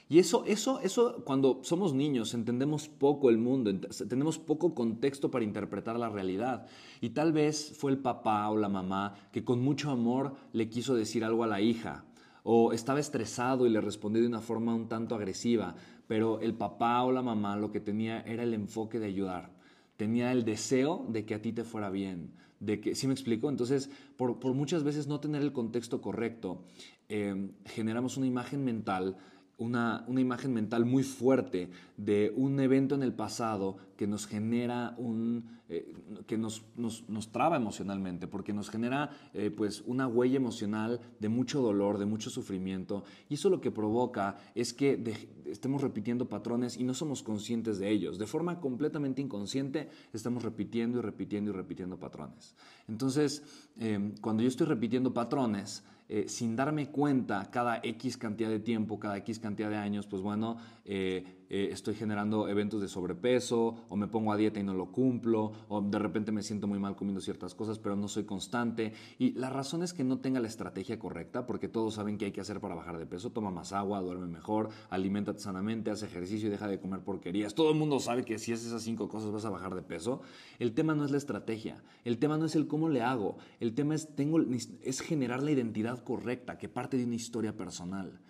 [0.08, 3.72] Y eso, eso, eso, cuando somos niños entendemos poco el mundo,
[4.08, 6.66] tenemos poco contexto para interpretar la realidad.
[7.00, 10.94] Y tal vez fue el papá o la mamá que con mucho amor le quiso
[10.94, 12.04] decir algo a la hija,
[12.48, 15.74] o estaba estresado y le respondió de una forma un tanto agresiva,
[16.06, 19.50] pero el papá o la mamá lo que tenía era el enfoque de ayudar,
[19.96, 23.48] tenía el deseo de que a ti te fuera bien, de que, ¿sí me explico?
[23.48, 26.62] Entonces, por, muchas veces no tener el contexto correcto,
[27.08, 29.16] eh, generamos una imagen mental
[29.58, 35.60] una, imagen mental muy fuerte de un evento en el pasado que nos genera un,
[35.70, 35.94] eh,
[36.26, 41.62] que nos, nos, traba emocionalmente, porque nos genera eh, pues una huella emocional de mucho
[41.62, 46.84] dolor, de mucho sufrimiento, y eso lo que provoca es que estemos repitiendo patrones y
[46.84, 48.18] no somos conscientes de ellos.
[48.18, 52.54] De forma completamente inconsciente estamos repitiendo y repitiendo y repitiendo patrones.
[52.88, 53.42] Entonces,
[53.78, 58.98] eh, cuando yo estoy repitiendo patrones, eh, sin darme cuenta cada X cantidad de tiempo,
[58.98, 63.96] cada X cantidad de años, pues bueno, eh, eh, estoy generando eventos de sobrepeso o
[63.96, 66.96] me pongo a dieta y no lo cumplo o de repente me siento muy mal
[66.96, 70.48] comiendo ciertas cosas pero no soy constante y la razón es que no tenga la
[70.48, 73.72] estrategia correcta porque todos saben qué hay que hacer para bajar de peso, toma más
[73.72, 77.54] agua, duerme mejor, alimentate sanamente, hace ejercicio y deja de comer porquerías.
[77.54, 80.22] Todo el mundo sabe que si haces esas cinco cosas vas a bajar de peso.
[80.58, 83.74] El tema no es la estrategia, el tema no es el cómo le hago, el
[83.74, 84.40] tema es, tengo,
[84.82, 88.20] es generar la identidad correcta que parte de una historia personal.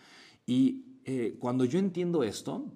[0.46, 2.66] Y eh, cuando yo entiendo esto,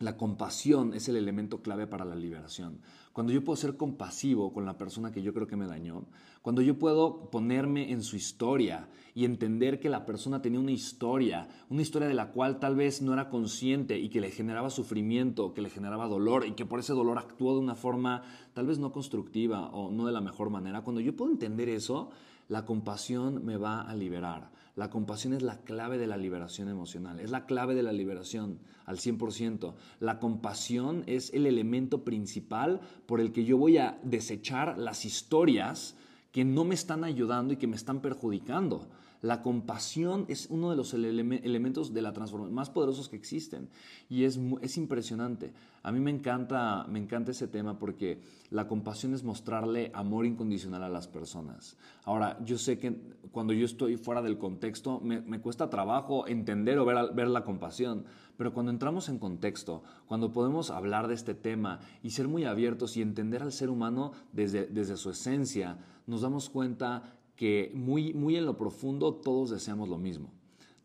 [0.00, 2.80] la compasión es el elemento clave para la liberación.
[3.12, 6.06] Cuando yo puedo ser compasivo con la persona que yo creo que me dañó,
[6.42, 11.48] cuando yo puedo ponerme en su historia y entender que la persona tenía una historia,
[11.70, 15.54] una historia de la cual tal vez no era consciente y que le generaba sufrimiento,
[15.54, 18.80] que le generaba dolor y que por ese dolor actuó de una forma tal vez
[18.80, 22.10] no constructiva o no de la mejor manera, cuando yo puedo entender eso,
[22.48, 24.50] la compasión me va a liberar.
[24.76, 28.58] La compasión es la clave de la liberación emocional, es la clave de la liberación
[28.86, 29.74] al 100%.
[30.00, 35.96] La compasión es el elemento principal por el que yo voy a desechar las historias
[36.32, 38.88] que no me están ayudando y que me están perjudicando.
[39.24, 43.70] La compasión es uno de los elementos de la transformación más poderosos que existen
[44.10, 45.54] y es, es impresionante.
[45.82, 50.82] A mí me encanta, me encanta ese tema porque la compasión es mostrarle amor incondicional
[50.82, 51.78] a las personas.
[52.04, 53.00] Ahora, yo sé que
[53.32, 57.44] cuando yo estoy fuera del contexto me, me cuesta trabajo entender o ver, ver la
[57.44, 58.04] compasión,
[58.36, 62.98] pero cuando entramos en contexto, cuando podemos hablar de este tema y ser muy abiertos
[62.98, 68.36] y entender al ser humano desde, desde su esencia, nos damos cuenta que muy, muy
[68.36, 70.30] en lo profundo todos deseamos lo mismo.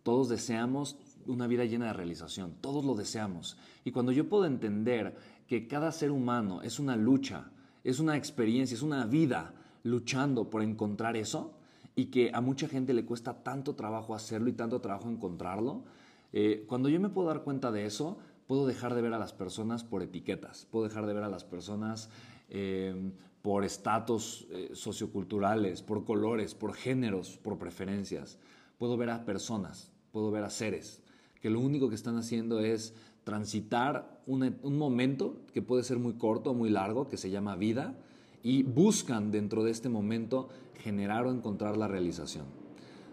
[0.04, 3.58] Todos deseamos una vida llena de realización, todos lo deseamos.
[3.84, 5.16] Y cuando yo puedo entender
[5.48, 7.52] que cada ser humano es una lucha,
[7.84, 11.54] es una experiencia, es una vida luchando por encontrar eso
[11.96, 15.84] y que a mucha gente le cuesta tanto trabajo hacerlo y tanto trabajo encontrarlo,
[16.32, 19.34] eh, cuando yo me puedo dar cuenta de eso, puedo dejar de ver a las
[19.34, 22.10] personas por etiquetas, puedo dejar de ver a las personas
[22.50, 28.38] eh, por estatus eh, socioculturales, por colores, por géneros, por preferencias.
[28.78, 31.02] Puedo ver a personas, puedo ver a seres,
[31.41, 36.52] que lo único que están haciendo es transitar un, momento que puede ser muy corto
[36.52, 37.95] o muy largo, que se llama vida,
[38.43, 40.49] y buscan dentro de este momento
[40.80, 42.45] generar o encontrar la realización.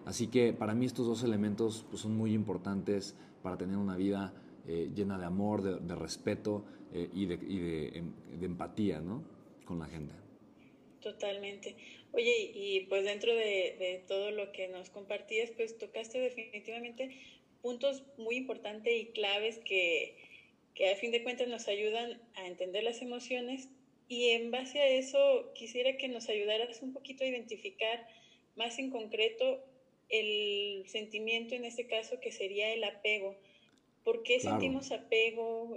[0.05, 4.33] Así que para mí estos dos elementos pues, son muy importantes para tener una vida
[4.67, 9.36] eh, llena de amor, de, respeto eh, y, em, de, empatía ¿no?
[9.67, 10.15] Con la gente.
[11.03, 11.77] Totalmente.
[12.13, 17.11] Oye, y pues dentro de, todo lo que nos compartías, pues tocaste definitivamente
[17.61, 20.17] puntos muy importantes y claves que,
[20.75, 23.69] que a fin de cuentas nos ayudan a entender las emociones
[24.09, 28.07] y en base a eso quisiera que nos ayudaras un poquito a identificar
[28.55, 29.63] más en concreto
[30.09, 33.37] el sentimiento en este caso que sería el apego.
[34.07, 35.75] ¿Por qué sentimos apego,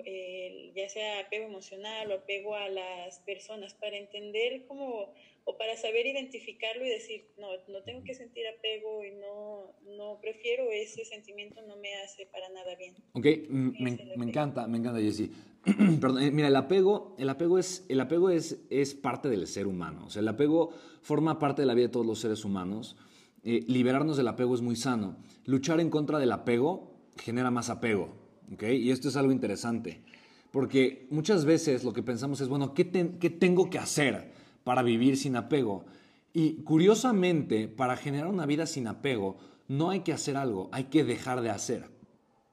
[0.76, 3.74] ya sea apego emocional o apego a las personas?
[3.74, 5.15] Para entender cómo,
[5.46, 10.20] o para saber identificarlo y decir, no, no tengo que sentir apego y no, no
[10.22, 12.94] prefiero ese sentimiento, no me hace para nada bien.
[13.13, 15.32] Ok, me, me encanta, me encanta, Jessie.
[16.00, 19.65] Perdón, eh, mira, el apego, el apego, es, el apego es, es parte del ser
[19.65, 20.06] humano.
[20.06, 20.70] O sea, el apego
[21.02, 22.96] forma parte de la vida de todos los seres humanos.
[23.44, 25.18] Eh, liberarnos del apego es muy sano.
[25.46, 26.88] Luchar en contra del apego
[27.21, 28.15] genera más apego.
[28.62, 30.03] Y esto es algo interesante.
[30.51, 34.32] Porque muchas veces lo que pensamos es, bueno, ¿qué, ¿qué tengo que hacer
[34.63, 35.86] para vivir sin apego?
[36.34, 41.03] Y curiosamente, para generar una vida sin apego, no hay que hacer algo, hay que
[41.03, 41.89] dejar de hacer.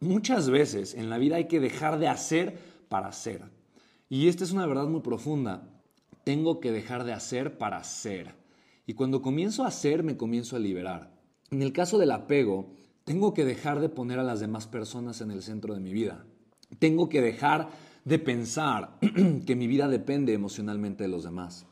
[0.01, 3.43] Muchas veces en la vida hay que dejar de hacer para ser.
[4.09, 5.69] Y esta es una verdad muy profunda.
[6.25, 8.35] Tengo que dejar de hacer para ser.
[8.87, 11.17] Y cuando comienzo a hacer, me comienzo a liberar.
[11.51, 12.75] En el caso del apego,
[13.07, 16.27] tengo que dejar de poner a las demás personas en el centro de mi vida.
[16.81, 17.69] Tengo que dejar
[18.05, 18.99] de pensar
[19.47, 21.67] que mi vida depende emocionalmente de los demás.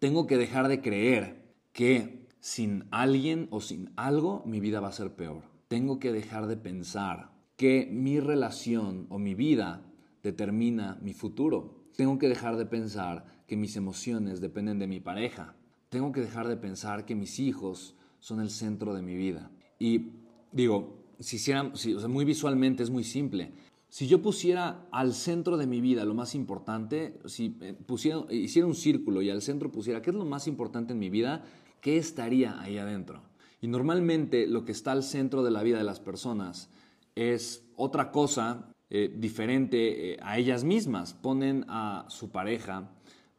[0.00, 4.92] Tengo que dejar de creer que sin alguien o sin algo mi vida va a
[4.92, 5.44] ser peor.
[5.68, 9.82] Tengo que dejar de pensar que mi relación o mi vida
[10.24, 11.84] determina mi futuro.
[11.96, 15.54] Tengo que dejar de pensar que mis emociones dependen de mi pareja.
[15.88, 19.52] Tengo que dejar de pensar que mis hijos son el centro de mi vida.
[19.78, 20.19] Y
[20.52, 21.72] digo, si hicieran,
[22.08, 23.52] muy visualmente es muy simple.
[23.88, 28.66] Si yo pusiera al centro de mi vida lo más importante, si eh, pusiera, hiciera
[28.66, 31.44] un círculo y al centro pusiera qué es lo más importante en mi vida,
[31.80, 33.22] ¿qué estaría ahí adentro?
[33.60, 36.70] Y normalmente lo que está al centro de la vida de las personas
[37.14, 41.12] es otra cosa eh, diferente eh, a ellas mismas.
[41.12, 42.92] Ponen a su pareja,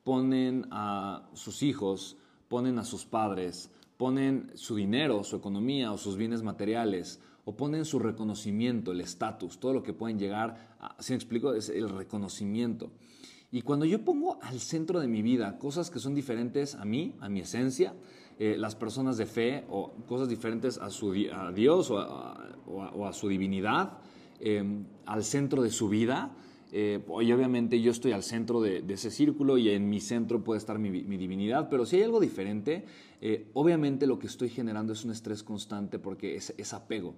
[0.03, 2.17] ponen a sus hijos,
[2.49, 3.71] ponen a sus padres,
[4.01, 9.59] ponen su dinero, su economía o sus bienes materiales, o ponen su reconocimiento, el estatus,
[9.59, 12.89] todo lo que pueden llegar a, si me explico, es el reconocimiento.
[13.51, 17.13] Y cuando yo pongo al centro de mi vida cosas que son diferentes a mí,
[17.19, 17.93] a mi esencia,
[18.39, 21.13] eh, las personas de fe o cosas diferentes a, su,
[21.53, 23.99] Dios o a su divinidad,
[24.43, 26.31] Em, al centro de su vida.
[26.73, 30.79] Eh, obviamente yo estoy al centro de, ese círculo y en mi centro puede estar
[30.79, 32.85] mi, divinidad, pero si hay algo diferente,
[33.19, 37.15] eh, obviamente lo que estoy generando es un estrés constante porque es, es apego.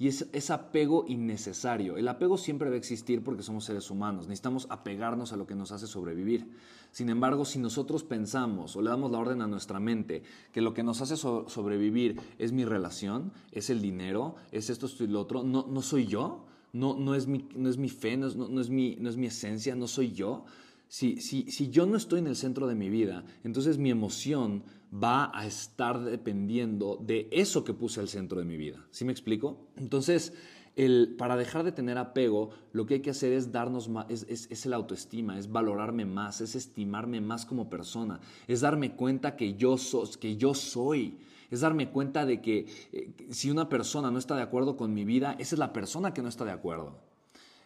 [0.00, 1.96] Y es, es, apego innecesario.
[1.96, 4.28] El apego siempre va a existir porque somos seres humanos.
[4.28, 6.46] Necesitamos apegarnos a lo que nos hace sobrevivir.
[6.92, 10.72] Sin embargo, si nosotros pensamos o le damos la orden a nuestra mente que lo
[10.72, 15.20] que nos hace sobrevivir es mi relación, es el dinero, es esto, esto y lo
[15.20, 18.36] otro, no, no soy yo, no, no, es, mi, no es mi fe, no es,
[18.36, 20.44] no, es mi, no es mi esencia, no soy yo.
[20.88, 24.62] Si, si, si, yo no estoy en el centro de mi vida, entonces mi emoción
[24.92, 28.86] va a estar dependiendo de eso que puse al centro de mi vida.
[28.90, 29.68] ¿Sí me explico?
[29.76, 30.32] Entonces,
[30.76, 34.50] el, para dejar de tener apego, lo que hay que hacer es darnos es, es,
[34.50, 39.54] es el autoestima, es valorarme más, es estimarme más como persona, es darme cuenta que
[39.54, 41.18] yo, so, que yo soy
[41.50, 45.04] es darme cuenta de que eh, si una persona no está de acuerdo con mi
[45.04, 46.98] vida, esa es la persona que no está de acuerdo.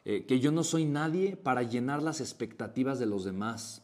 [0.04, 3.82] Eh, que yo no soy nadie para llenar las expectativas de los demás.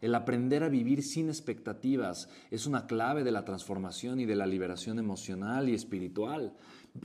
[0.00, 4.46] El aprender a vivir sin expectativas es una clave de la transformación y de la
[4.46, 6.54] liberación emocional y espiritual.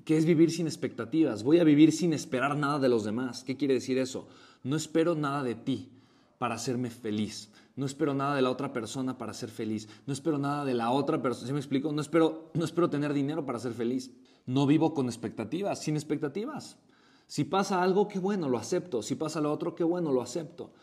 [0.06, 1.44] ¿Qué es vivir sin expectativas?
[1.44, 3.44] Voy a vivir sin esperar nada de los demás.
[3.44, 4.28] ¿Qué quiere decir eso?
[4.64, 5.90] No espero nada de ti
[6.38, 7.50] para hacerme feliz.
[7.76, 9.90] No espero nada de la otra persona para ser feliz.
[10.06, 11.48] No espero nada de la otra persona.
[11.48, 11.92] ¿Sí me explico?
[11.92, 14.12] No espero, no espero tener dinero para ser feliz.
[14.46, 16.78] No vivo con expectativas, sin expectativas.
[17.26, 19.02] Si pasa algo, qué bueno, lo acepto.
[19.02, 20.74] Si pasa lo otro, qué bueno, lo acepto.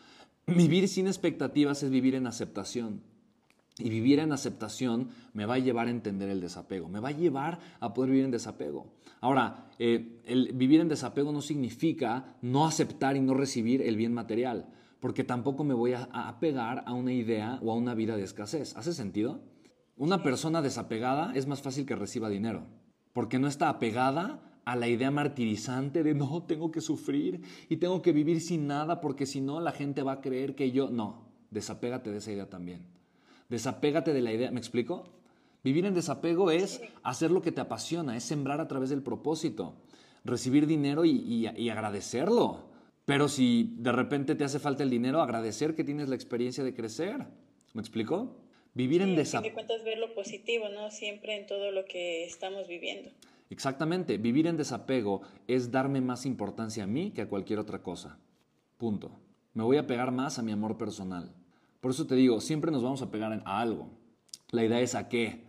[0.47, 3.01] Vivir sin expectativas es vivir en aceptación.
[3.77, 7.13] Y vivir en aceptación me va a llevar a entender el desapego, me va a
[7.13, 8.91] llevar a poder vivir en desapego.
[9.21, 10.19] Ahora, eh,
[10.53, 14.67] vivir en desapego no significa no aceptar y no recibir el bien material
[15.01, 18.77] porque tampoco me voy a apegar a una idea o a una vida de escasez.
[18.77, 19.41] ¿Hace sentido?
[19.97, 22.67] Una persona desapegada es más fácil que reciba dinero,
[23.11, 28.01] porque no está apegada a la idea martirizante de no, tengo que sufrir y tengo
[28.01, 30.89] que vivir sin nada porque si no la gente va a creer que yo...
[30.89, 32.85] No, desapégate de esa idea también.
[33.49, 35.03] Desapégate de la idea, ¿me explico?
[35.63, 39.75] Vivir en desapego es hacer lo que te apasiona, es sembrar a través del propósito,
[40.23, 42.70] recibir dinero y, agradecerlo.
[43.05, 46.73] Pero si de repente te hace falta el dinero, agradecer que tienes la experiencia de
[46.73, 47.27] crecer.
[47.73, 48.37] ¿Me explico?
[48.73, 49.53] Vivir en desapego.
[49.53, 50.91] cuentas ver lo positivo, ¿no?
[50.91, 53.09] Siempre en todo lo que estamos viviendo.
[53.49, 54.17] Exactamente.
[54.17, 58.17] Vivir en desapego es darme más importancia a mí que a cualquier otra cosa.
[58.77, 59.11] Punto.
[59.53, 61.33] Me voy a pegar más a mi amor personal.
[61.81, 63.89] Por eso te digo, siempre nos vamos a pegar a algo.
[64.51, 65.43] La idea es a qué.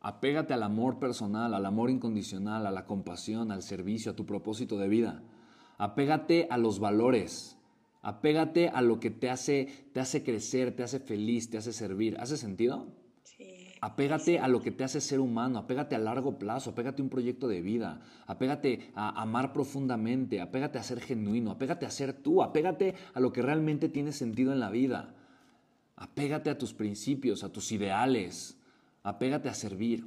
[0.00, 4.76] Apégate al amor personal, al amor incondicional, a la compasión, al servicio, a tu propósito
[4.76, 5.22] de vida.
[5.78, 7.58] Apégate a los valores.
[8.02, 12.16] Apégate a lo que te hace, te hace crecer, te hace feliz, te hace servir.
[12.20, 12.88] ¿Hace sentido?
[13.22, 13.68] Sí.
[13.80, 17.10] Apégate a lo que te hace ser humano, apégate a largo plazo, apégate a un
[17.10, 22.42] proyecto de vida, apégate a amar profundamente, apégate a ser genuino, apégate a ser tú,
[22.42, 25.14] apégate a lo que realmente tiene sentido en la vida.
[25.96, 28.58] Apégate a tus principios, a tus ideales,
[29.02, 30.06] apégate a servir.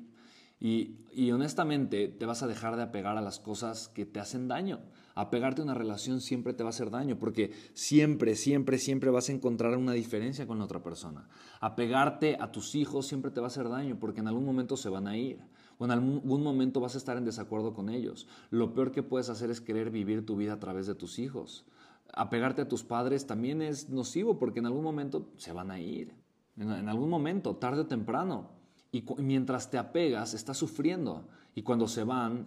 [0.60, 4.82] Y, honestamente te vas a dejar de apegar a las cosas que te hacen daño.
[5.18, 9.30] Apegarte a una relación siempre te va a hacer daño porque siempre, siempre, siempre vas
[9.30, 11.28] a encontrar una diferencia con la otra persona.
[11.60, 14.90] Apegarte a tus hijos siempre te va a hacer daño porque en algún momento se
[14.90, 15.40] van a ir
[15.80, 18.28] o en algún momento vas a estar en desacuerdo con ellos.
[18.52, 21.66] Lo peor que puedes hacer es querer vivir tu vida a través de tus hijos.
[22.14, 26.14] Apegarte a tus padres también es nocivo porque en algún momento se van a ir.
[26.58, 28.52] En algún momento, tarde o temprano.
[28.92, 31.28] Y mientras te apegas, estás sufriendo.
[31.56, 32.46] Y cuando se van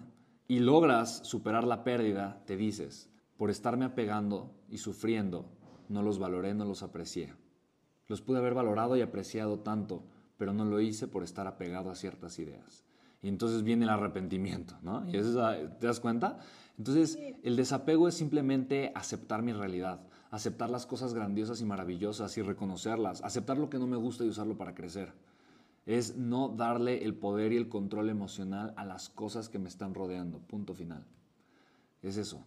[0.51, 5.49] y logras superar la pérdida, te dices, por estarme apegando y sufriendo,
[5.89, 7.33] no los valoré, no los aprecié.
[8.09, 10.03] Los pude haber valorado y apreciado tanto,
[10.37, 12.83] pero no lo hice por estar apegado a ciertas ideas.
[13.23, 15.09] Y entonces viene el arrepentimiento, ¿no?
[15.09, 15.41] ¿Y eso,
[15.79, 16.41] ¿Te das cuenta?
[16.77, 20.01] Entonces, el desapego es simplemente aceptar mi realidad,
[20.33, 24.29] aceptar las cosas grandiosas y maravillosas y reconocerlas, aceptar lo que no me gusta y
[24.29, 25.13] usarlo para crecer
[25.91, 29.93] es no darle el poder y el control emocional a las cosas que me están
[29.93, 30.39] rodeando.
[30.39, 31.05] Punto final.
[32.01, 32.45] Es eso.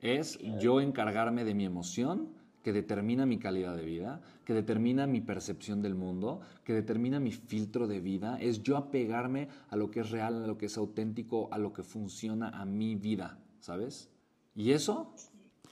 [0.00, 2.30] Es yo encargarme de mi emoción
[2.64, 7.30] que determina mi calidad de vida, que determina mi percepción del mundo, que determina mi
[7.30, 8.36] filtro de vida.
[8.40, 11.72] Es yo apegarme a lo que es real, a lo que es auténtico, a lo
[11.72, 14.10] que funciona a mi vida, ¿sabes?
[14.56, 15.14] Y eso,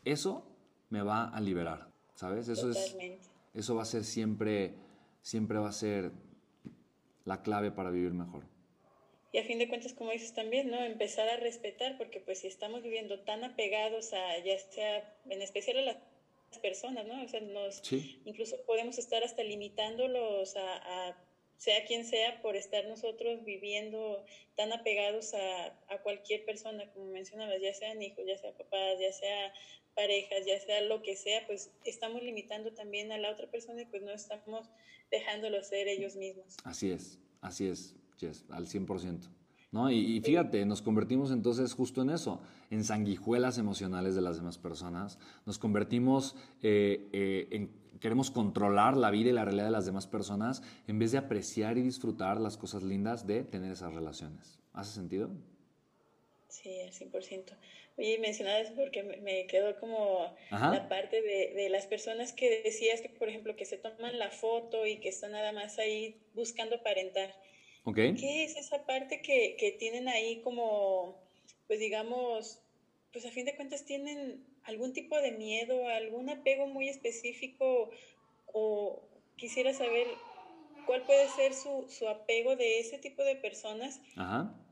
[0.05, 0.47] eso
[0.91, 2.49] me va a liberar, ¿sabes?
[2.49, 2.97] Eso, es,
[3.53, 4.76] eso va a ser siempre
[5.22, 6.12] siempre va a ser
[7.24, 8.44] la clave para vivir mejor.
[9.32, 10.82] Y a fin de cuentas, como dices también, ¿no?
[10.82, 15.78] Empezar a respetar, porque pues si estamos viviendo tan apegados a, ya sea, en especial
[15.78, 15.96] a las
[16.60, 17.22] personas, ¿no?
[17.22, 17.80] O sea, nos,
[18.24, 21.16] incluso podemos estar hasta limitándolos a,
[21.61, 24.24] sea quien sea, por estar nosotros viviendo
[24.56, 29.12] tan apegados a, a cualquier persona, como mencionabas, ya sean hijos, ya sea papás, ya
[29.12, 29.52] sea
[29.94, 33.84] parejas, ya sea lo que sea, pues estamos limitando también a la otra persona y
[33.84, 34.70] pues no estamos
[35.11, 36.56] dejándolo ser ellos mismos.
[36.64, 39.28] Así es, así es, Jess, al 100%.
[39.72, 39.90] ¿No?
[39.90, 42.40] Y, fíjate, nos convertimos entonces justo en eso,
[42.70, 45.18] en sanguijuelas emocionales de las demás personas.
[45.44, 50.07] Nos convertimos eh, eh, en queremos controlar la vida y la realidad de las demás
[50.07, 54.59] personas en vez de apreciar y disfrutar las cosas lindas de tener esas relaciones.
[54.72, 55.30] ¿Hace sentido?
[56.48, 57.57] Sí, al 100%.
[57.96, 63.28] Oye, mencionabas porque me quedó como la parte de, las personas que decías que, por
[63.28, 67.34] ejemplo, que se toman la foto y que están nada más ahí buscando aparentar.
[67.84, 68.14] Okay.
[68.14, 71.22] ¿Qué es esa parte que, que tienen ahí como,
[71.66, 72.61] pues digamos,
[73.12, 77.90] pues a fin de cuentas tienen algún tipo de miedo, algún apego muy específico
[78.46, 79.02] o
[79.36, 80.06] quisiera saber
[80.86, 84.00] cuál puede ser su, su apego de ese tipo de personas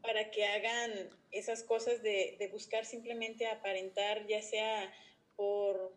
[0.03, 4.93] para que hagan esas cosas de, de, buscar simplemente aparentar, ya sea
[5.37, 5.93] por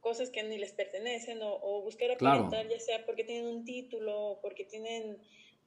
[0.00, 4.18] cosas que ni les pertenecen o, o buscar aparentar, ya sea porque tienen un título
[4.18, 5.18] o porque tienen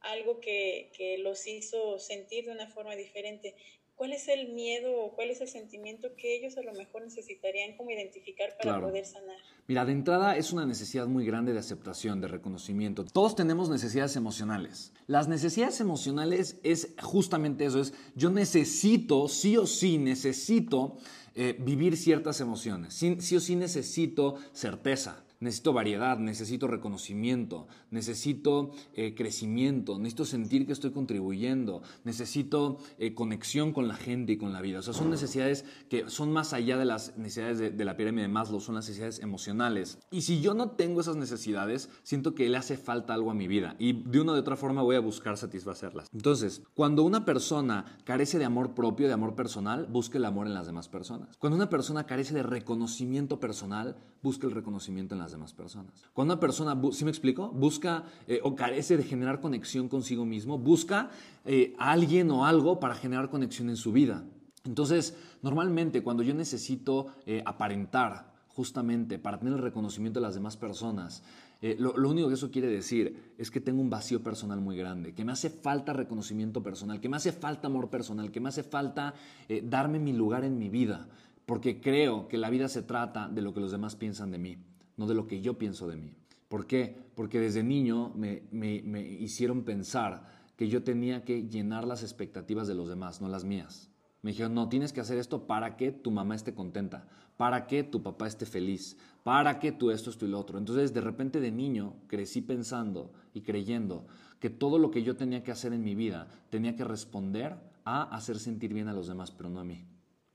[0.01, 3.55] algo que, que los hizo sentir de una forma diferente.
[4.01, 7.77] ¿Cuál es el miedo o cuál es el sentimiento que ellos a lo mejor necesitarían
[7.77, 9.37] como identificar para poder sanar?
[9.67, 13.05] Mira, de entrada es una necesidad muy grande de aceptación, de reconocimiento.
[13.05, 14.91] Todos tenemos necesidades emocionales.
[15.05, 20.97] Las necesidades emocionales es justamente eso, es yo necesito, sí o sí, necesito
[21.35, 22.95] eh, vivir ciertas emociones.
[22.95, 30.71] sí o sí necesito certeza necesito variedad, necesito reconocimiento, necesito eh, crecimiento, necesito sentir que
[30.71, 34.79] estoy contribuyendo, necesito eh, conexión con la gente y con la vida.
[34.79, 38.27] O sea, son necesidades que son más allá de las necesidades de, la pirámide de
[38.27, 39.99] Maslow, son las necesidades emocionales.
[40.11, 43.47] Y si yo no tengo esas necesidades, siento que le hace falta algo a mi
[43.47, 46.07] vida y de una u otra forma voy a buscar satisfacerlas.
[46.13, 50.53] Entonces, cuando una persona carece de amor propio, de amor personal, busca el amor en
[50.53, 51.35] las demás personas.
[51.37, 55.93] Cuando una persona carece de reconocimiento personal, busca el reconocimiento en las las demás personas.
[56.13, 57.49] Cuando una persona, ¿sí me explico?
[57.49, 61.09] Busca eh, o carece de generar conexión consigo mismo, busca
[61.45, 64.23] eh, a alguien o algo para generar conexión en su vida.
[64.65, 70.57] Entonces, normalmente cuando yo necesito eh, aparentar justamente para tener el reconocimiento de las demás
[70.57, 71.23] personas,
[71.61, 75.13] eh, lo, único que eso quiere decir es que tengo un vacío personal muy grande,
[75.13, 78.63] que me hace falta reconocimiento personal, que me hace falta amor personal, que me hace
[78.63, 79.13] falta
[79.47, 81.07] eh, darme mi lugar en mi vida,
[81.45, 84.57] porque creo que la vida se trata de lo que los demás piensan de mí,
[85.01, 86.13] no de lo que yo pienso de mí.
[86.47, 86.95] ¿Por qué?
[87.15, 92.75] Porque desde niño me, me hicieron pensar que yo tenía que llenar las expectativas de
[92.75, 93.89] los demás, no las mías.
[94.21, 97.83] Me dijeron, no, tienes que hacer esto para que tu mamá esté contenta, para que
[97.83, 100.59] tu papá esté feliz, para que tú esto, esto y lo otro.
[100.59, 104.05] Entonces, de repente de niño crecí pensando y creyendo
[104.39, 108.03] que todo lo que yo tenía que hacer en mi vida tenía que responder a
[108.15, 109.83] hacer sentir bien a los demás, pero no a mí.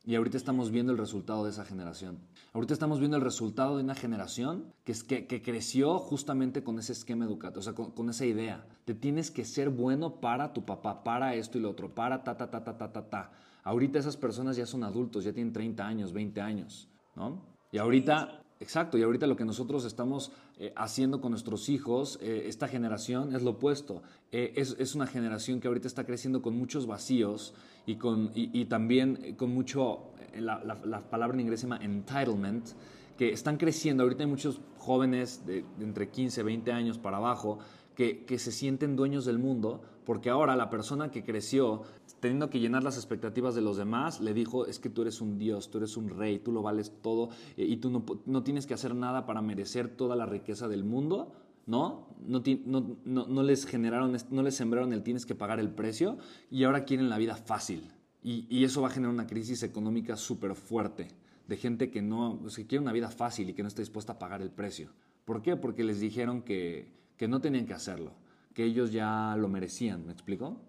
[0.07, 2.21] Y ahorita estamos viendo el resultado de esa generación.
[2.53, 6.93] Ahorita estamos viendo el resultado de una generación que, es, que, creció justamente con ese
[6.93, 8.65] esquema educativo, o sea, con, con, esa idea.
[8.85, 12.37] Te tienes que ser bueno para tu papá, para esto y lo otro, para ta,
[12.37, 13.33] ta, ta, ta, ta, ta, ta.
[13.65, 17.43] Ahorita esas personas ya son adultos, ya tienen 30 años, 20 años, ¿no?
[17.73, 22.45] Y ahorita Exacto, y ahorita lo que nosotros estamos eh, haciendo con nuestros hijos, eh,
[22.47, 24.03] esta generación es lo opuesto.
[24.33, 27.53] Eh, es, una generación que ahorita está creciendo con muchos vacíos
[27.85, 32.67] y, con, y, también con mucho, la, palabra en inglés se llama entitlement,
[33.19, 34.05] que están creciendo.
[34.05, 37.59] Ahorita hay muchos jóvenes de, entre 15, 20 años para abajo
[37.95, 41.83] que, que se sienten dueños del mundo porque ahora la persona que creció
[42.21, 45.39] teniendo que llenar las expectativas de los demás, le dijo, es que tú eres un
[45.39, 48.75] Dios, tú eres un rey, tú lo vales todo eh, y tú no, tienes que
[48.75, 51.33] hacer nada para merecer toda la riqueza del mundo,
[51.67, 52.09] ¿no?
[52.27, 52.43] No,
[53.05, 56.19] no, les generaron, no les sembraron el tienes que pagar el precio
[56.51, 57.91] y ahora quieren la vida fácil.
[58.23, 61.09] Y, eso va a generar una crisis económica súper fuerte
[61.47, 64.19] de gente que no, que quiere una vida fácil y que no está dispuesta a
[64.19, 64.91] pagar el precio.
[65.25, 65.55] ¿Por qué?
[65.55, 68.15] Porque les dijeron que, que no tenían que hacerlo,
[68.53, 70.61] que ellos ya lo merecían, ¿me explico?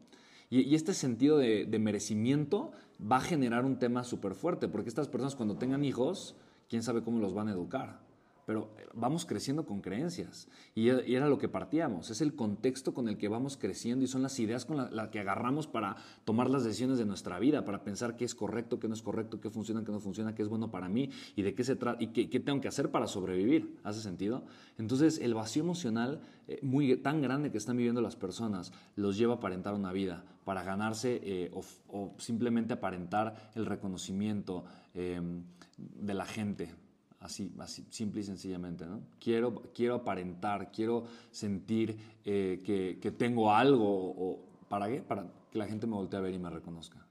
[0.49, 5.07] Y, este sentido de, de, merecimiento va a generar un tema súper fuerte, porque estas
[5.07, 6.35] personas cuando tengan hijos,
[6.69, 8.06] quién sabe cómo los van a educar
[8.47, 13.09] pero eh, vamos creciendo con creencias y, era lo que partíamos, es el contexto con
[13.09, 16.49] el que vamos creciendo y son las ideas con las la que agarramos para tomar
[16.49, 19.49] las decisiones de nuestra vida, para pensar qué es correcto, qué no es correcto, qué
[19.49, 22.07] funciona, qué no funciona, qué es bueno para mí y de qué se trata y
[22.07, 23.79] qué, tengo que hacer para sobrevivir.
[23.83, 24.45] ¿Hace sentido?
[24.77, 29.33] Entonces el vacío emocional eh, muy, tan grande que están viviendo las personas los lleva
[29.33, 31.51] a aparentar una vida, para ganarse eh,
[31.89, 34.63] o, simplemente aparentar el reconocimiento
[34.95, 36.73] de la gente,
[37.19, 39.01] Así, así, simple y sencillamente, ¿no?
[39.19, 44.39] Quiero, quiero aparentar, quiero sentir eh, que, que, tengo algo, o,
[44.69, 45.01] ¿para qué?
[45.01, 47.03] Para que la gente me voltee a ver y me reconozca.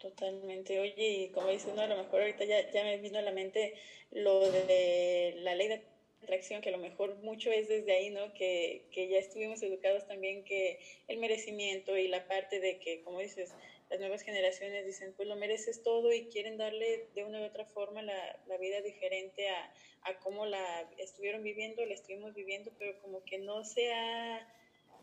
[0.00, 0.80] Totalmente.
[0.80, 3.74] Oye, como dices, no, a lo mejor ahorita ya, ya me vino a la mente
[4.10, 5.84] lo de la ley de
[6.22, 8.32] atracción, que a lo mejor mucho es desde ahí, ¿no?
[8.34, 13.20] Que, que ya estuvimos educados también que el merecimiento y la parte de que, como
[13.20, 13.54] dices,
[13.90, 17.64] las nuevas generaciones dicen, pues lo mereces todo y quieren darle de una u otra
[17.64, 19.72] forma la, la vida diferente a,
[20.10, 24.46] a cómo la estuvieron viviendo, la estuvimos viviendo, pero como que no se ha,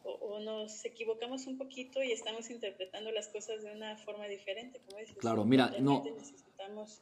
[0.04, 5.00] o, nos equivocamos un poquito y estamos interpretando las cosas de una forma diferente, como
[5.00, 5.18] dices.
[5.18, 6.04] Claro, mira, no.
[6.04, 7.02] Necesitamos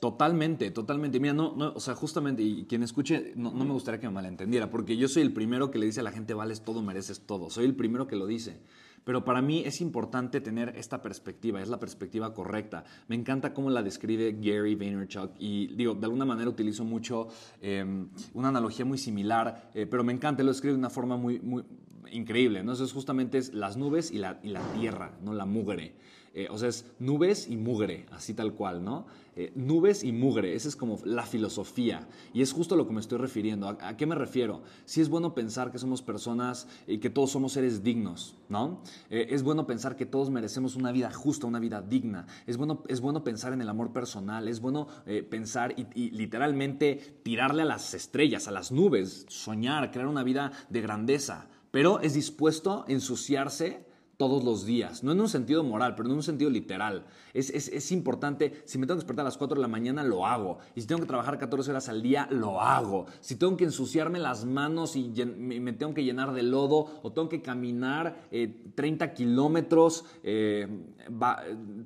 [0.00, 1.20] totalmente, totalmente.
[1.20, 4.12] Mira, no, no, o sea, justamente, y quien escuche, no, no, me gustaría que me
[4.12, 7.26] malentendiera, porque yo soy el primero que le dice a la gente, vales todo, mereces
[7.26, 7.50] todo.
[7.50, 8.58] Soy el primero que lo dice.
[9.04, 12.84] Pero para mí es importante tener esta perspectiva, es la perspectiva correcta.
[13.08, 17.28] Me encanta cómo la describe Gary Vaynerchuk y digo, de alguna manera utilizo mucho
[17.60, 21.40] em, una analogía muy similar, eh, pero me encanta, lo escribe de una forma muy,
[21.40, 21.64] muy
[22.12, 22.62] increíble.
[22.62, 22.74] ¿no?
[22.76, 25.94] Justamente es las nubes y la, y la tierra, no la mugre.
[26.32, 29.06] Eh, o sea, es nubes y mugre, así tal cual, ¿no?
[29.34, 32.06] Eh, nubes y mugre, esa es como la filosofía.
[32.32, 33.68] Y es justo a lo que me estoy refiriendo.
[33.68, 34.62] ¿A, qué me refiero?
[34.84, 38.80] Sí es bueno pensar que somos personas y que todos somos seres dignos, ¿no?
[39.08, 42.26] Eh, es bueno pensar que todos merecemos una vida justa, una vida digna.
[42.46, 44.86] Es bueno, es bueno pensar en el amor personal, es bueno
[45.30, 50.52] pensar y, y literalmente tirarle a las estrellas, a las nubes, soñar, crear una vida
[50.68, 51.48] de grandeza.
[51.72, 53.89] Pero es dispuesto a ensuciarse
[54.20, 55.02] todos los días.
[55.02, 57.06] No en un sentido moral, pero en un sentido literal.
[57.32, 60.26] Es, es, importante, si me tengo que despertar a las 4 de la mañana, lo
[60.26, 60.58] hago.
[60.74, 63.06] Y si tengo que trabajar 14 horas al día, lo hago.
[63.20, 67.30] Si tengo que ensuciarme las manos y me tengo que llenar de lodo o tengo
[67.30, 68.28] que caminar
[68.74, 70.68] 30 eh, kilómetros eh,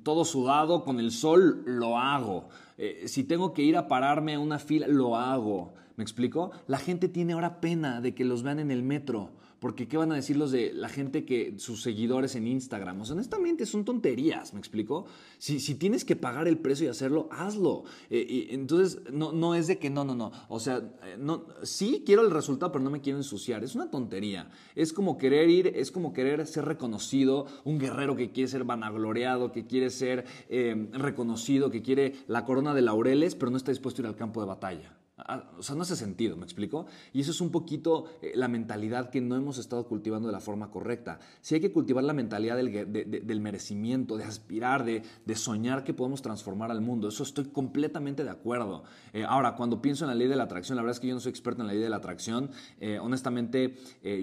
[0.03, 2.49] todo sudado con el sol, lo hago.
[2.77, 5.73] Eh, si tengo que ir a pararme a una fila, lo hago.
[5.95, 6.51] ¿Me explico?
[6.67, 9.31] La gente tiene ahora pena de que los vean en el metro
[9.65, 13.01] porque ¿qué van a decir los de la gente que sus seguidores en Instagram?
[13.01, 15.07] O sea, honestamente son tonterías, ¿me explico?
[15.39, 17.83] Si, si tienes que pagar el precio y hacerlo, hazlo.
[18.11, 20.31] Eh, entonces, no, no es de que no, no, no.
[20.49, 21.17] O sea, eh,
[21.63, 23.63] sí quiero el resultado, pero no me quiero ensuciar.
[23.63, 24.51] Es una tontería.
[24.75, 29.51] Es como querer ir, es como querer ser reconocido, un guerrero que quiere ser vanagloriado,
[29.51, 34.03] que quiere ser eh, reconocido, que quiere la corona de laureles, pero no está dispuesto
[34.03, 34.95] a ir al campo de batalla.
[35.17, 36.87] Ah, o sea, no hace sentido, ¿me explico?
[37.13, 40.41] Y eso es un poquito eh, la mentalidad que no hemos estado cultivando de la
[40.41, 41.19] forma correcta.
[41.39, 45.03] Si hay que cultivar la mentalidad del, merecimiento, de aspirar, de,
[45.35, 47.07] soñar que podemos transformar al mundo.
[47.07, 48.83] Eso estoy completamente de acuerdo.
[49.13, 51.13] Eh, ahora, cuando pienso en la ley de la atracción, la verdad es que yo
[51.13, 52.51] no soy experto en la ley de la atracción.
[52.81, 53.77] Eh, honestamente,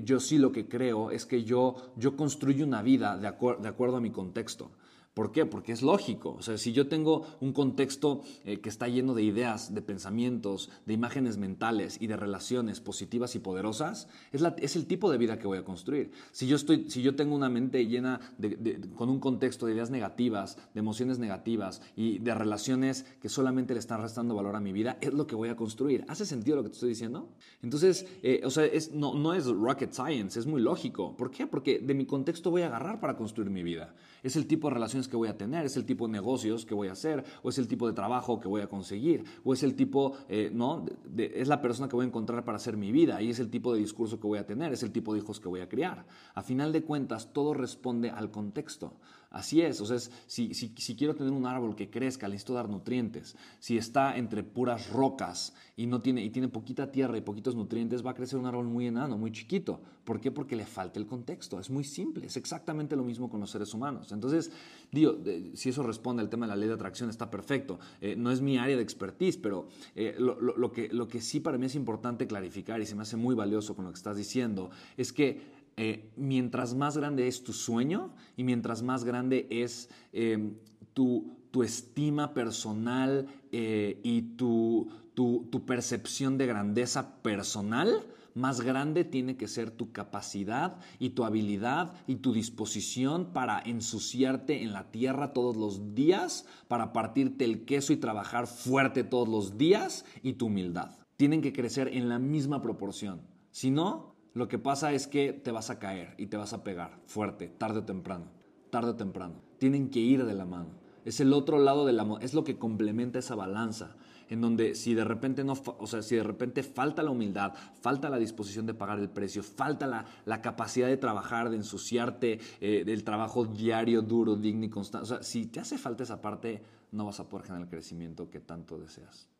[0.04, 3.32] yo sí lo que creo es que yo, yo construyo una vida de,
[3.62, 4.70] de acuerdo a mi contexto.
[5.14, 5.44] ¿Por qué?
[5.44, 6.36] Porque es lógico.
[6.38, 10.70] O sea, si yo tengo un contexto eh, que está lleno de ideas, de pensamientos,
[10.86, 15.18] de imágenes mentales y de relaciones positivas y poderosas, es, la, es el tipo de
[15.18, 16.12] vida que voy a construir.
[16.30, 19.90] Si yo, estoy, si yo tengo una mente llena de, con un contexto de ideas
[19.90, 24.72] negativas, de emociones negativas y de relaciones que solamente le están restando valor a mi
[24.72, 26.06] vida, es lo que voy a construir.
[26.08, 27.28] ¿Hace sentido lo que te estoy diciendo?
[27.60, 31.14] Entonces, eh, o sea, es, no, no es rocket science, es muy lógico.
[31.18, 31.46] ¿Por qué?
[31.46, 33.94] Porque de mi contexto voy a agarrar para construir mi vida.
[34.22, 36.74] Es el tipo de relaciones que voy a tener, es el tipo de negocios que
[36.74, 39.62] voy a hacer, o es el tipo de trabajo que voy a conseguir, o es
[39.62, 40.84] el tipo, eh, ¿no?
[41.16, 43.72] es la persona que voy a encontrar para hacer mi vida, y es el tipo
[43.74, 46.06] de discurso que voy a tener, es el tipo de hijos que voy a criar.
[46.34, 48.94] A final de cuentas, todo responde al contexto.
[49.32, 53.34] Así es, o sea, si, si, quiero tener un árbol que crezca, necesito dar nutrientes.
[53.60, 58.04] Si está entre puras rocas y, no tiene, y tiene poquita tierra y poquitos nutrientes,
[58.04, 59.80] va a crecer un árbol muy enano, muy chiquito.
[60.04, 60.30] ¿Por qué?
[60.30, 61.58] Porque le falta el contexto.
[61.58, 64.12] Es muy simple, es exactamente lo mismo con los seres humanos.
[64.12, 64.50] Entonces,
[64.90, 65.16] digo,
[65.54, 67.78] si eso responde al tema de la ley de atracción, está perfecto.
[68.02, 71.56] Eh, no es mi área de expertise, pero eh, lo, que, lo que sí para
[71.56, 74.70] mí es importante clarificar y se me hace muy valioso con lo que estás diciendo,
[74.98, 80.52] es que eh, mientras más grande es tu sueño y mientras más grande es eh,
[80.92, 89.48] tu, estima personal eh, y tu, tu, percepción de grandeza personal, más grande tiene que
[89.48, 95.56] ser tu capacidad y tu habilidad y tu disposición para ensuciarte en la tierra todos
[95.56, 100.90] los días, para partirte el queso y trabajar fuerte todos los días y tu humildad.
[101.16, 103.20] Tienen que crecer en la misma proporción.
[103.50, 106.64] Si no, lo que pasa es que te vas a caer y te vas a
[106.64, 108.26] pegar fuerte, tarde o temprano,
[108.70, 109.34] tarde o temprano.
[109.58, 110.70] Tienen que ir de la mano.
[111.04, 113.96] Es el otro lado de la es lo que complementa esa balanza,
[114.30, 118.08] en donde si de repente no, o sea, si de repente falta la humildad, falta
[118.08, 122.84] la disposición de pagar el precio, falta la, la capacidad de trabajar, de ensuciarte, eh,
[122.86, 126.62] del trabajo diario, duro, digno y constante, si te hace falta esa parte,
[126.92, 129.31] no vas a poder generar el crecimiento que tanto deseas.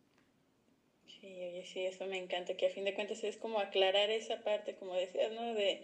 [1.33, 4.75] Sí, sí, eso me encanta, que a fin de cuentas es como aclarar esa parte,
[4.75, 5.55] como decías, ¿no?
[5.55, 5.83] De,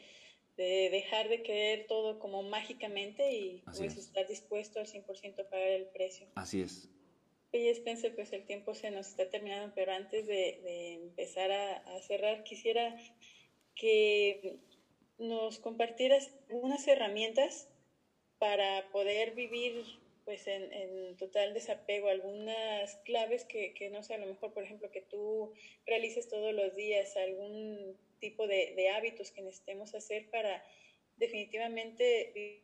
[0.56, 5.70] de dejar de creer todo como mágicamente y pues, estar dispuesto al 100% a pagar
[5.70, 6.28] el precio.
[6.34, 6.88] Así es.
[7.52, 11.76] Oye, Spencer, pues el tiempo se nos está terminando, pero antes de, de empezar a,
[11.76, 12.94] a, cerrar, quisiera
[13.74, 14.58] que
[15.16, 17.68] nos compartieras unas herramientas
[18.38, 19.86] para poder vivir
[20.28, 24.90] pues en, total desapego, algunas claves que, que, no sé, a lo mejor, por ejemplo,
[24.90, 25.54] que tú
[25.86, 30.62] realices todos los días, algún tipo de, de hábitos que necesitemos hacer para
[31.16, 32.60] definitivamente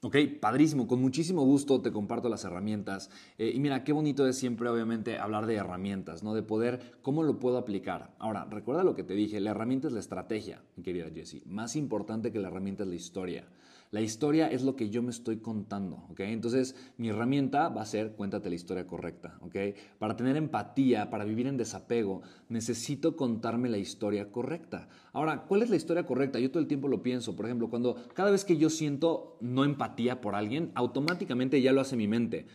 [0.00, 3.10] Ok, padrísimo, con muchísimo gusto te comparto las herramientas.
[3.36, 6.34] Eh, y mira, qué bonito es siempre, obviamente, hablar de herramientas, ¿no?
[6.34, 8.14] De poder, ¿cómo lo puedo aplicar?
[8.20, 11.42] Ahora, recuerda lo que te dije, la herramienta es la estrategia, mi querida Jessie.
[11.46, 13.48] Más importante que la herramienta es la historia.
[13.90, 16.20] La historia es lo que yo me estoy contando, ¿ok?
[16.20, 19.56] Entonces, mi herramienta va a ser cuéntate la historia correcta, ¿ok?
[19.98, 22.20] Para tener empatía, para vivir en desapego,
[22.50, 24.90] necesito contarme la historia correcta.
[25.14, 26.38] Ahora, ¿cuál es la historia correcta?
[26.38, 27.34] Yo todo el tiempo lo pienso.
[27.34, 29.87] Por ejemplo, cuando cada vez que yo siento no empatía
[30.20, 32.46] por alguien, automáticamente ya lo hace mi mente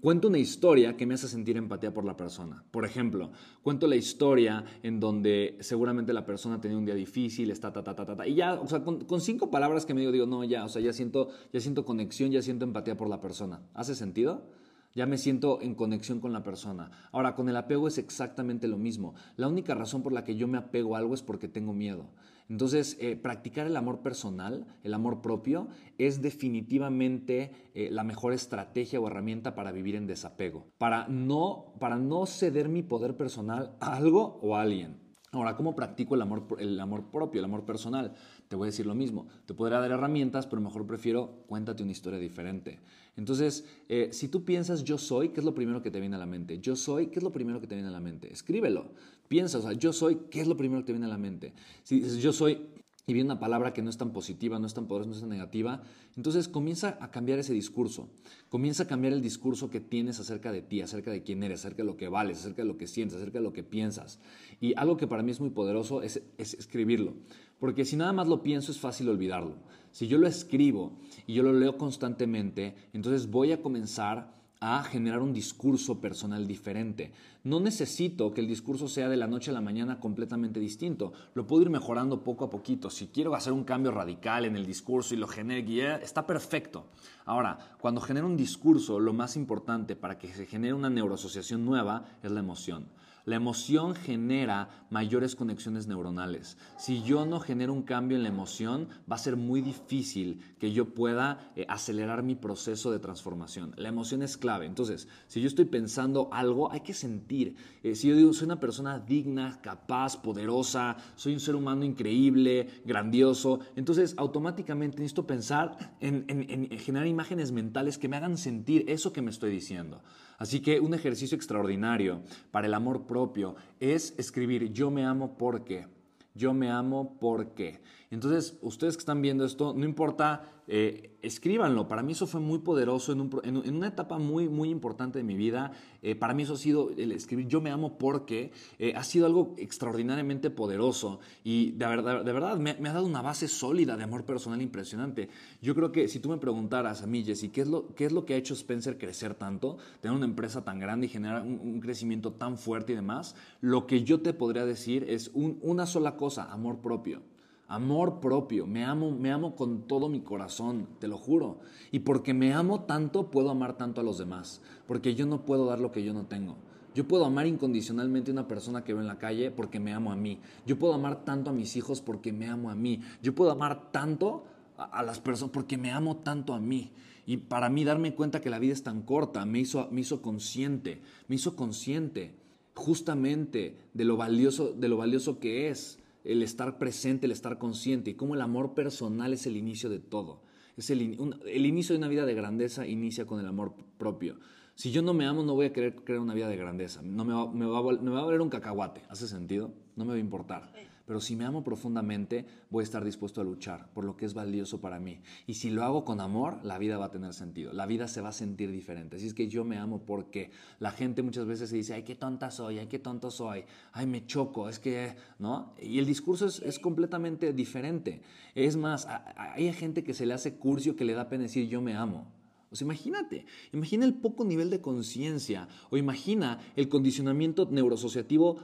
[0.00, 2.64] cuento una historia que me hace sentir empatía por la persona.
[2.70, 3.30] Por ejemplo,
[3.62, 7.94] cuento la historia en donde seguramente la persona tenía un día difícil, está ta, ta,
[7.94, 10.44] ta, ta, ta y ya, o sea, con, cinco palabras que me digo, digo, no,
[10.44, 13.62] ya, o sea, ya siento, ya siento conexión, ya siento empatía por la persona.
[13.74, 14.46] ¿Hace sentido?
[14.94, 16.90] Ya me siento en conexión con la persona.
[17.10, 19.14] Ahora, con el apego es exactamente lo mismo.
[19.36, 22.06] La única razón por la que yo me apego a algo es porque tengo miedo.
[22.48, 29.00] Entonces, eh, practicar el amor personal, el amor propio, es definitivamente eh, la mejor estrategia
[29.00, 33.96] o herramienta para vivir en desapego, para no, para no ceder mi poder personal a
[33.96, 35.04] algo o a alguien.
[35.34, 38.12] Ahora, ¿cómo practico el amor, el amor propio, el amor personal?
[38.46, 39.26] Te voy a decir lo mismo.
[39.46, 42.78] Te podré dar herramientas, pero mejor prefiero cuéntate una historia diferente.
[43.16, 46.18] Entonces, eh, si tú piensas yo soy, ¿qué es lo primero que te viene a
[46.18, 46.58] la mente?
[46.58, 48.32] Yo soy, ¿qué es lo primero que te viene a la mente?
[48.32, 48.92] Escríbelo.
[49.28, 51.52] Piensa, o sea, yo soy, ¿qué es lo primero que te viene a la mente?
[51.82, 52.58] Si dices yo soy
[53.06, 55.20] y viene una palabra que no es tan positiva, no es tan poderosa, no es
[55.20, 55.82] tan negativa,
[56.16, 58.08] entonces comienza a cambiar ese discurso.
[58.48, 61.82] Comienza a cambiar el discurso que tienes acerca de ti, acerca de quién eres, acerca
[61.82, 64.20] de lo que vales, acerca de lo que sientes, acerca de lo que piensas.
[64.60, 67.14] Y algo que para mí es muy poderoso es, es escribirlo.
[67.58, 69.56] Porque si nada más lo pienso es fácil olvidarlo.
[69.94, 70.90] Si yo lo escribo
[71.24, 77.12] y yo lo leo constantemente, entonces voy a comenzar a generar un discurso personal diferente.
[77.44, 81.12] No necesito que el discurso sea de la noche a la mañana completamente distinto.
[81.34, 82.90] Lo puedo ir mejorando poco a poquito.
[82.90, 86.86] Si quiero hacer un cambio radical en el discurso y lo genere, está perfecto.
[87.24, 92.04] Ahora, cuando genero un discurso, lo más importante para que se genere una neuroasociación nueva
[92.20, 92.88] es la emoción.
[93.24, 96.58] La emoción genera mayores conexiones neuronales.
[96.76, 100.72] Si yo no genero un cambio en la emoción, va a ser muy difícil que
[100.72, 103.72] yo pueda eh, acelerar mi proceso de transformación.
[103.76, 104.66] La emoción es clave.
[104.66, 107.56] Entonces, si yo estoy pensando algo, hay que sentir.
[107.82, 112.68] Eh, si yo digo, soy una persona digna, capaz, poderosa, soy un ser humano increíble,
[112.84, 119.22] grandioso, entonces automáticamente necesito pensar en generar imágenes mentales que me hagan sentir eso que
[119.22, 120.02] me estoy diciendo.
[120.38, 125.86] Así que un ejercicio extraordinario para el amor propio es escribir yo me amo porque,
[126.34, 127.80] yo me amo porque.
[128.10, 131.88] Entonces, ustedes que están viendo esto, no importa eh, escríbanlo.
[131.88, 135.72] Para mí eso fue muy poderoso en, una etapa muy, muy importante de mi vida.
[136.02, 139.26] Eh, para mí eso ha sido el escribir Yo me amo porque eh, ha sido
[139.26, 144.04] algo extraordinariamente poderoso y de verdad, de verdad me, ha dado una base sólida de
[144.04, 145.28] amor personal impresionante.
[145.60, 148.12] Yo creo que si tú me preguntaras a mí, Jesse, ¿qué es lo, qué es
[148.12, 151.80] lo que ha hecho Spencer crecer tanto, tener una empresa tan grande y generar un,
[151.80, 153.34] crecimiento tan fuerte y demás?
[153.60, 157.22] Lo que yo te podría decir es una sola cosa, amor propio.
[157.66, 161.60] Amor propio, me amo, me amo con todo mi corazón, te lo juro.
[161.90, 165.66] Y porque me amo tanto, puedo amar tanto a los demás, porque yo no puedo
[165.66, 166.56] dar lo que yo no tengo.
[166.94, 170.12] Yo puedo amar incondicionalmente a una persona que veo en la calle porque me amo
[170.12, 170.38] a mí.
[170.64, 173.00] Yo puedo amar tanto a mis hijos porque me amo a mí.
[173.20, 174.44] Yo puedo amar tanto
[174.76, 176.92] a, las personas porque me amo tanto a mí.
[177.26, 180.22] Y para mí darme cuenta que la vida es tan corta me hizo, me hizo
[180.22, 182.36] consciente, me hizo consciente
[182.74, 188.10] justamente de lo valioso, de lo valioso que es el estar presente, el estar consciente
[188.10, 190.42] y cómo el amor personal es el inicio de todo.
[190.76, 194.38] Es el, inicio de una vida de grandeza inicia con el amor propio.
[194.74, 197.00] Si yo no me amo, no voy a querer crear una vida de grandeza.
[197.02, 199.02] No me va, me va, me va a valer un cacahuate.
[199.08, 199.72] ¿Hace sentido?
[199.94, 200.72] No me va a importar.
[201.06, 204.32] Pero si me amo profundamente, voy a estar dispuesto a luchar por lo que es
[204.32, 205.20] valioso para mí.
[205.46, 207.72] Y si lo hago con amor, la vida va a tener sentido.
[207.72, 209.16] La vida se va a sentir diferente.
[209.16, 210.50] Así es que yo me amo porque
[210.80, 214.06] la gente muchas veces se dice, ay, qué tonta soy, ay, qué tonto soy, ay,
[214.06, 215.74] me choco, es que, ¿no?
[215.80, 218.22] Y el discurso es, completamente diferente.
[218.54, 221.82] Es más, hay gente que se le hace curcio que le da pena decir, yo
[221.82, 222.26] me amo.
[222.70, 228.58] O sea, imagínate, imagina el poco nivel de conciencia o imagina el condicionamiento neurosociativo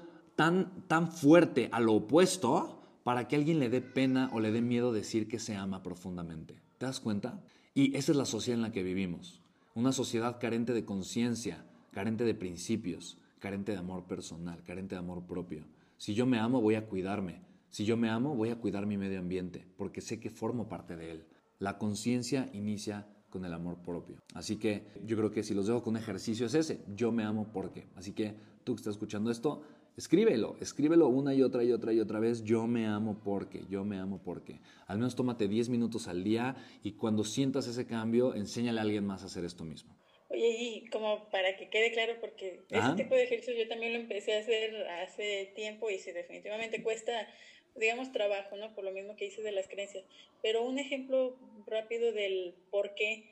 [0.89, 4.91] tan, fuerte a lo opuesto para que alguien le dé pena o le dé miedo
[4.91, 6.55] decir que se ama profundamente.
[6.79, 7.43] ¿Te das cuenta?
[7.75, 9.43] Y esa es la sociedad en la que vivimos.
[9.75, 15.27] Una sociedad carente de conciencia, carente de principios, carente de amor personal, carente de amor
[15.27, 15.67] propio.
[15.99, 17.43] Si yo me amo, voy a cuidarme.
[17.69, 20.97] Si yo me amo, voy a cuidar mi medio ambiente, porque sé que formo parte
[20.97, 21.27] de él.
[21.59, 24.17] La conciencia inicia con el amor propio.
[24.33, 27.49] Así que yo creo que si los dejo con ejercicio es ese, yo me amo
[27.53, 27.89] porque.
[27.95, 28.35] Así que
[28.65, 29.63] tú que estás escuchando esto,
[30.01, 32.43] Escríbelo, escríbelo una y otra y otra y otra vez.
[32.43, 34.59] Yo me amo porque, yo me amo porque.
[34.87, 39.05] Al menos tómate 10 minutos al día y cuando sientas ese cambio, enséñale a alguien
[39.05, 39.95] más a hacer esto mismo.
[40.31, 43.99] Oye, y como para que quede claro, porque ese tipo de ejercicios yo también lo
[43.99, 47.29] empecé a hacer hace tiempo y sí, definitivamente cuesta,
[47.77, 48.75] digamos, trabajo, ¿no?
[48.75, 50.07] Por lo mismo que hice de las creencias.
[50.41, 51.37] Pero un ejemplo
[51.67, 53.27] rápido del por qué,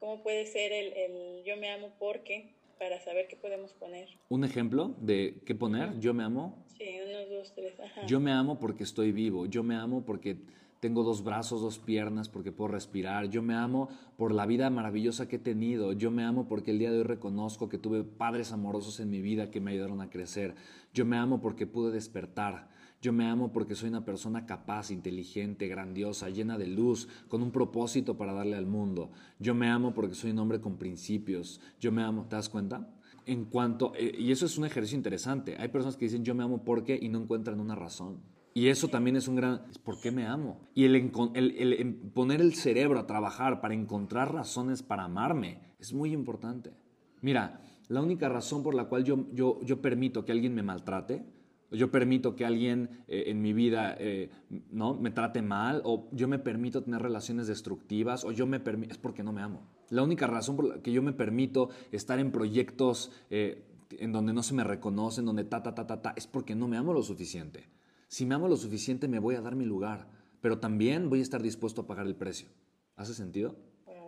[0.00, 4.08] cómo puede ser el, el yo me amo porque para saber qué podemos poner.
[4.28, 5.98] ¿Un ejemplo de qué poner?
[6.00, 6.64] Yo me amo.
[6.76, 7.74] Sí, unos, dos, tres.
[8.06, 9.46] Yo me amo porque estoy vivo.
[9.46, 10.38] Yo me amo porque
[10.80, 13.30] tengo dos brazos, dos piernas, porque puedo respirar.
[13.30, 15.92] Yo me amo por la vida maravillosa que he tenido.
[15.92, 19.22] Yo me amo porque el día de hoy reconozco que tuve padres amorosos en mi
[19.22, 20.54] vida que me ayudaron a crecer.
[20.92, 22.68] Yo me amo porque pude despertar.
[23.04, 27.50] Yo me amo porque soy una persona capaz, inteligente, grandiosa, llena de luz, con un
[27.50, 29.10] propósito para darle al mundo.
[29.38, 31.60] Yo me amo porque soy un hombre con principios.
[31.78, 32.88] Yo me amo, ¿te das cuenta?
[33.26, 35.54] En cuanto, eh, y eso es un ejercicio interesante.
[35.58, 38.22] Hay personas que dicen yo me amo porque y no encuentran una razón.
[38.54, 40.70] Y eso también es un gran, ¿por qué me amo?
[40.74, 46.72] Y el, poner el cerebro a trabajar para encontrar razones para amarme es muy importante.
[47.20, 51.33] Mira, la única razón por la cual yo, yo permito que alguien me maltrate
[51.74, 54.30] yo permito que alguien eh, en mi vida eh,
[54.70, 54.94] ¿no?
[54.94, 58.98] me trate mal, o yo me permito tener relaciones destructivas, o yo me permito, es
[58.98, 59.68] porque no me amo.
[59.90, 64.32] La única razón por la que yo me permito estar en proyectos eh, en donde
[64.32, 66.76] no se me reconoce, en donde ta, ta, ta, ta, ta, es porque no me
[66.76, 67.68] amo lo suficiente.
[68.08, 70.08] Si me amo lo suficiente, me voy a dar mi lugar,
[70.40, 72.48] pero también voy a estar dispuesto a pagar el precio.
[72.96, 73.56] ¿Hace sentido?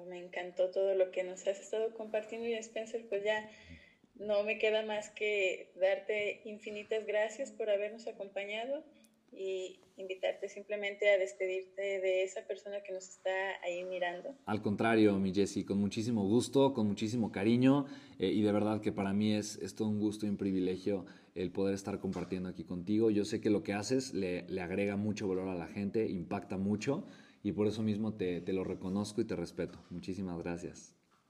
[0.06, 3.48] me encantó todo lo que nos has estado compartiendo y Spencer, pues ya
[4.18, 8.84] no me queda más que darte infinitas gracias por habernos acompañado
[9.32, 13.30] y invitarte simplemente a despedirte de esa persona que nos está
[13.62, 14.34] ahí mirando.
[14.46, 17.86] Al contrario, mi Jessie, con muchísimo gusto, con muchísimo cariño
[18.18, 21.06] eh, y de verdad que para mí es, es, todo un gusto y un privilegio
[21.34, 23.10] el poder estar compartiendo aquí contigo.
[23.10, 26.56] Yo sé que lo que haces le, le agrega mucho valor a la gente, impacta
[26.56, 27.06] mucho
[27.42, 29.78] y por eso mismo te, te lo reconozco y te respeto.
[29.90, 30.95] Muchísimas gracias.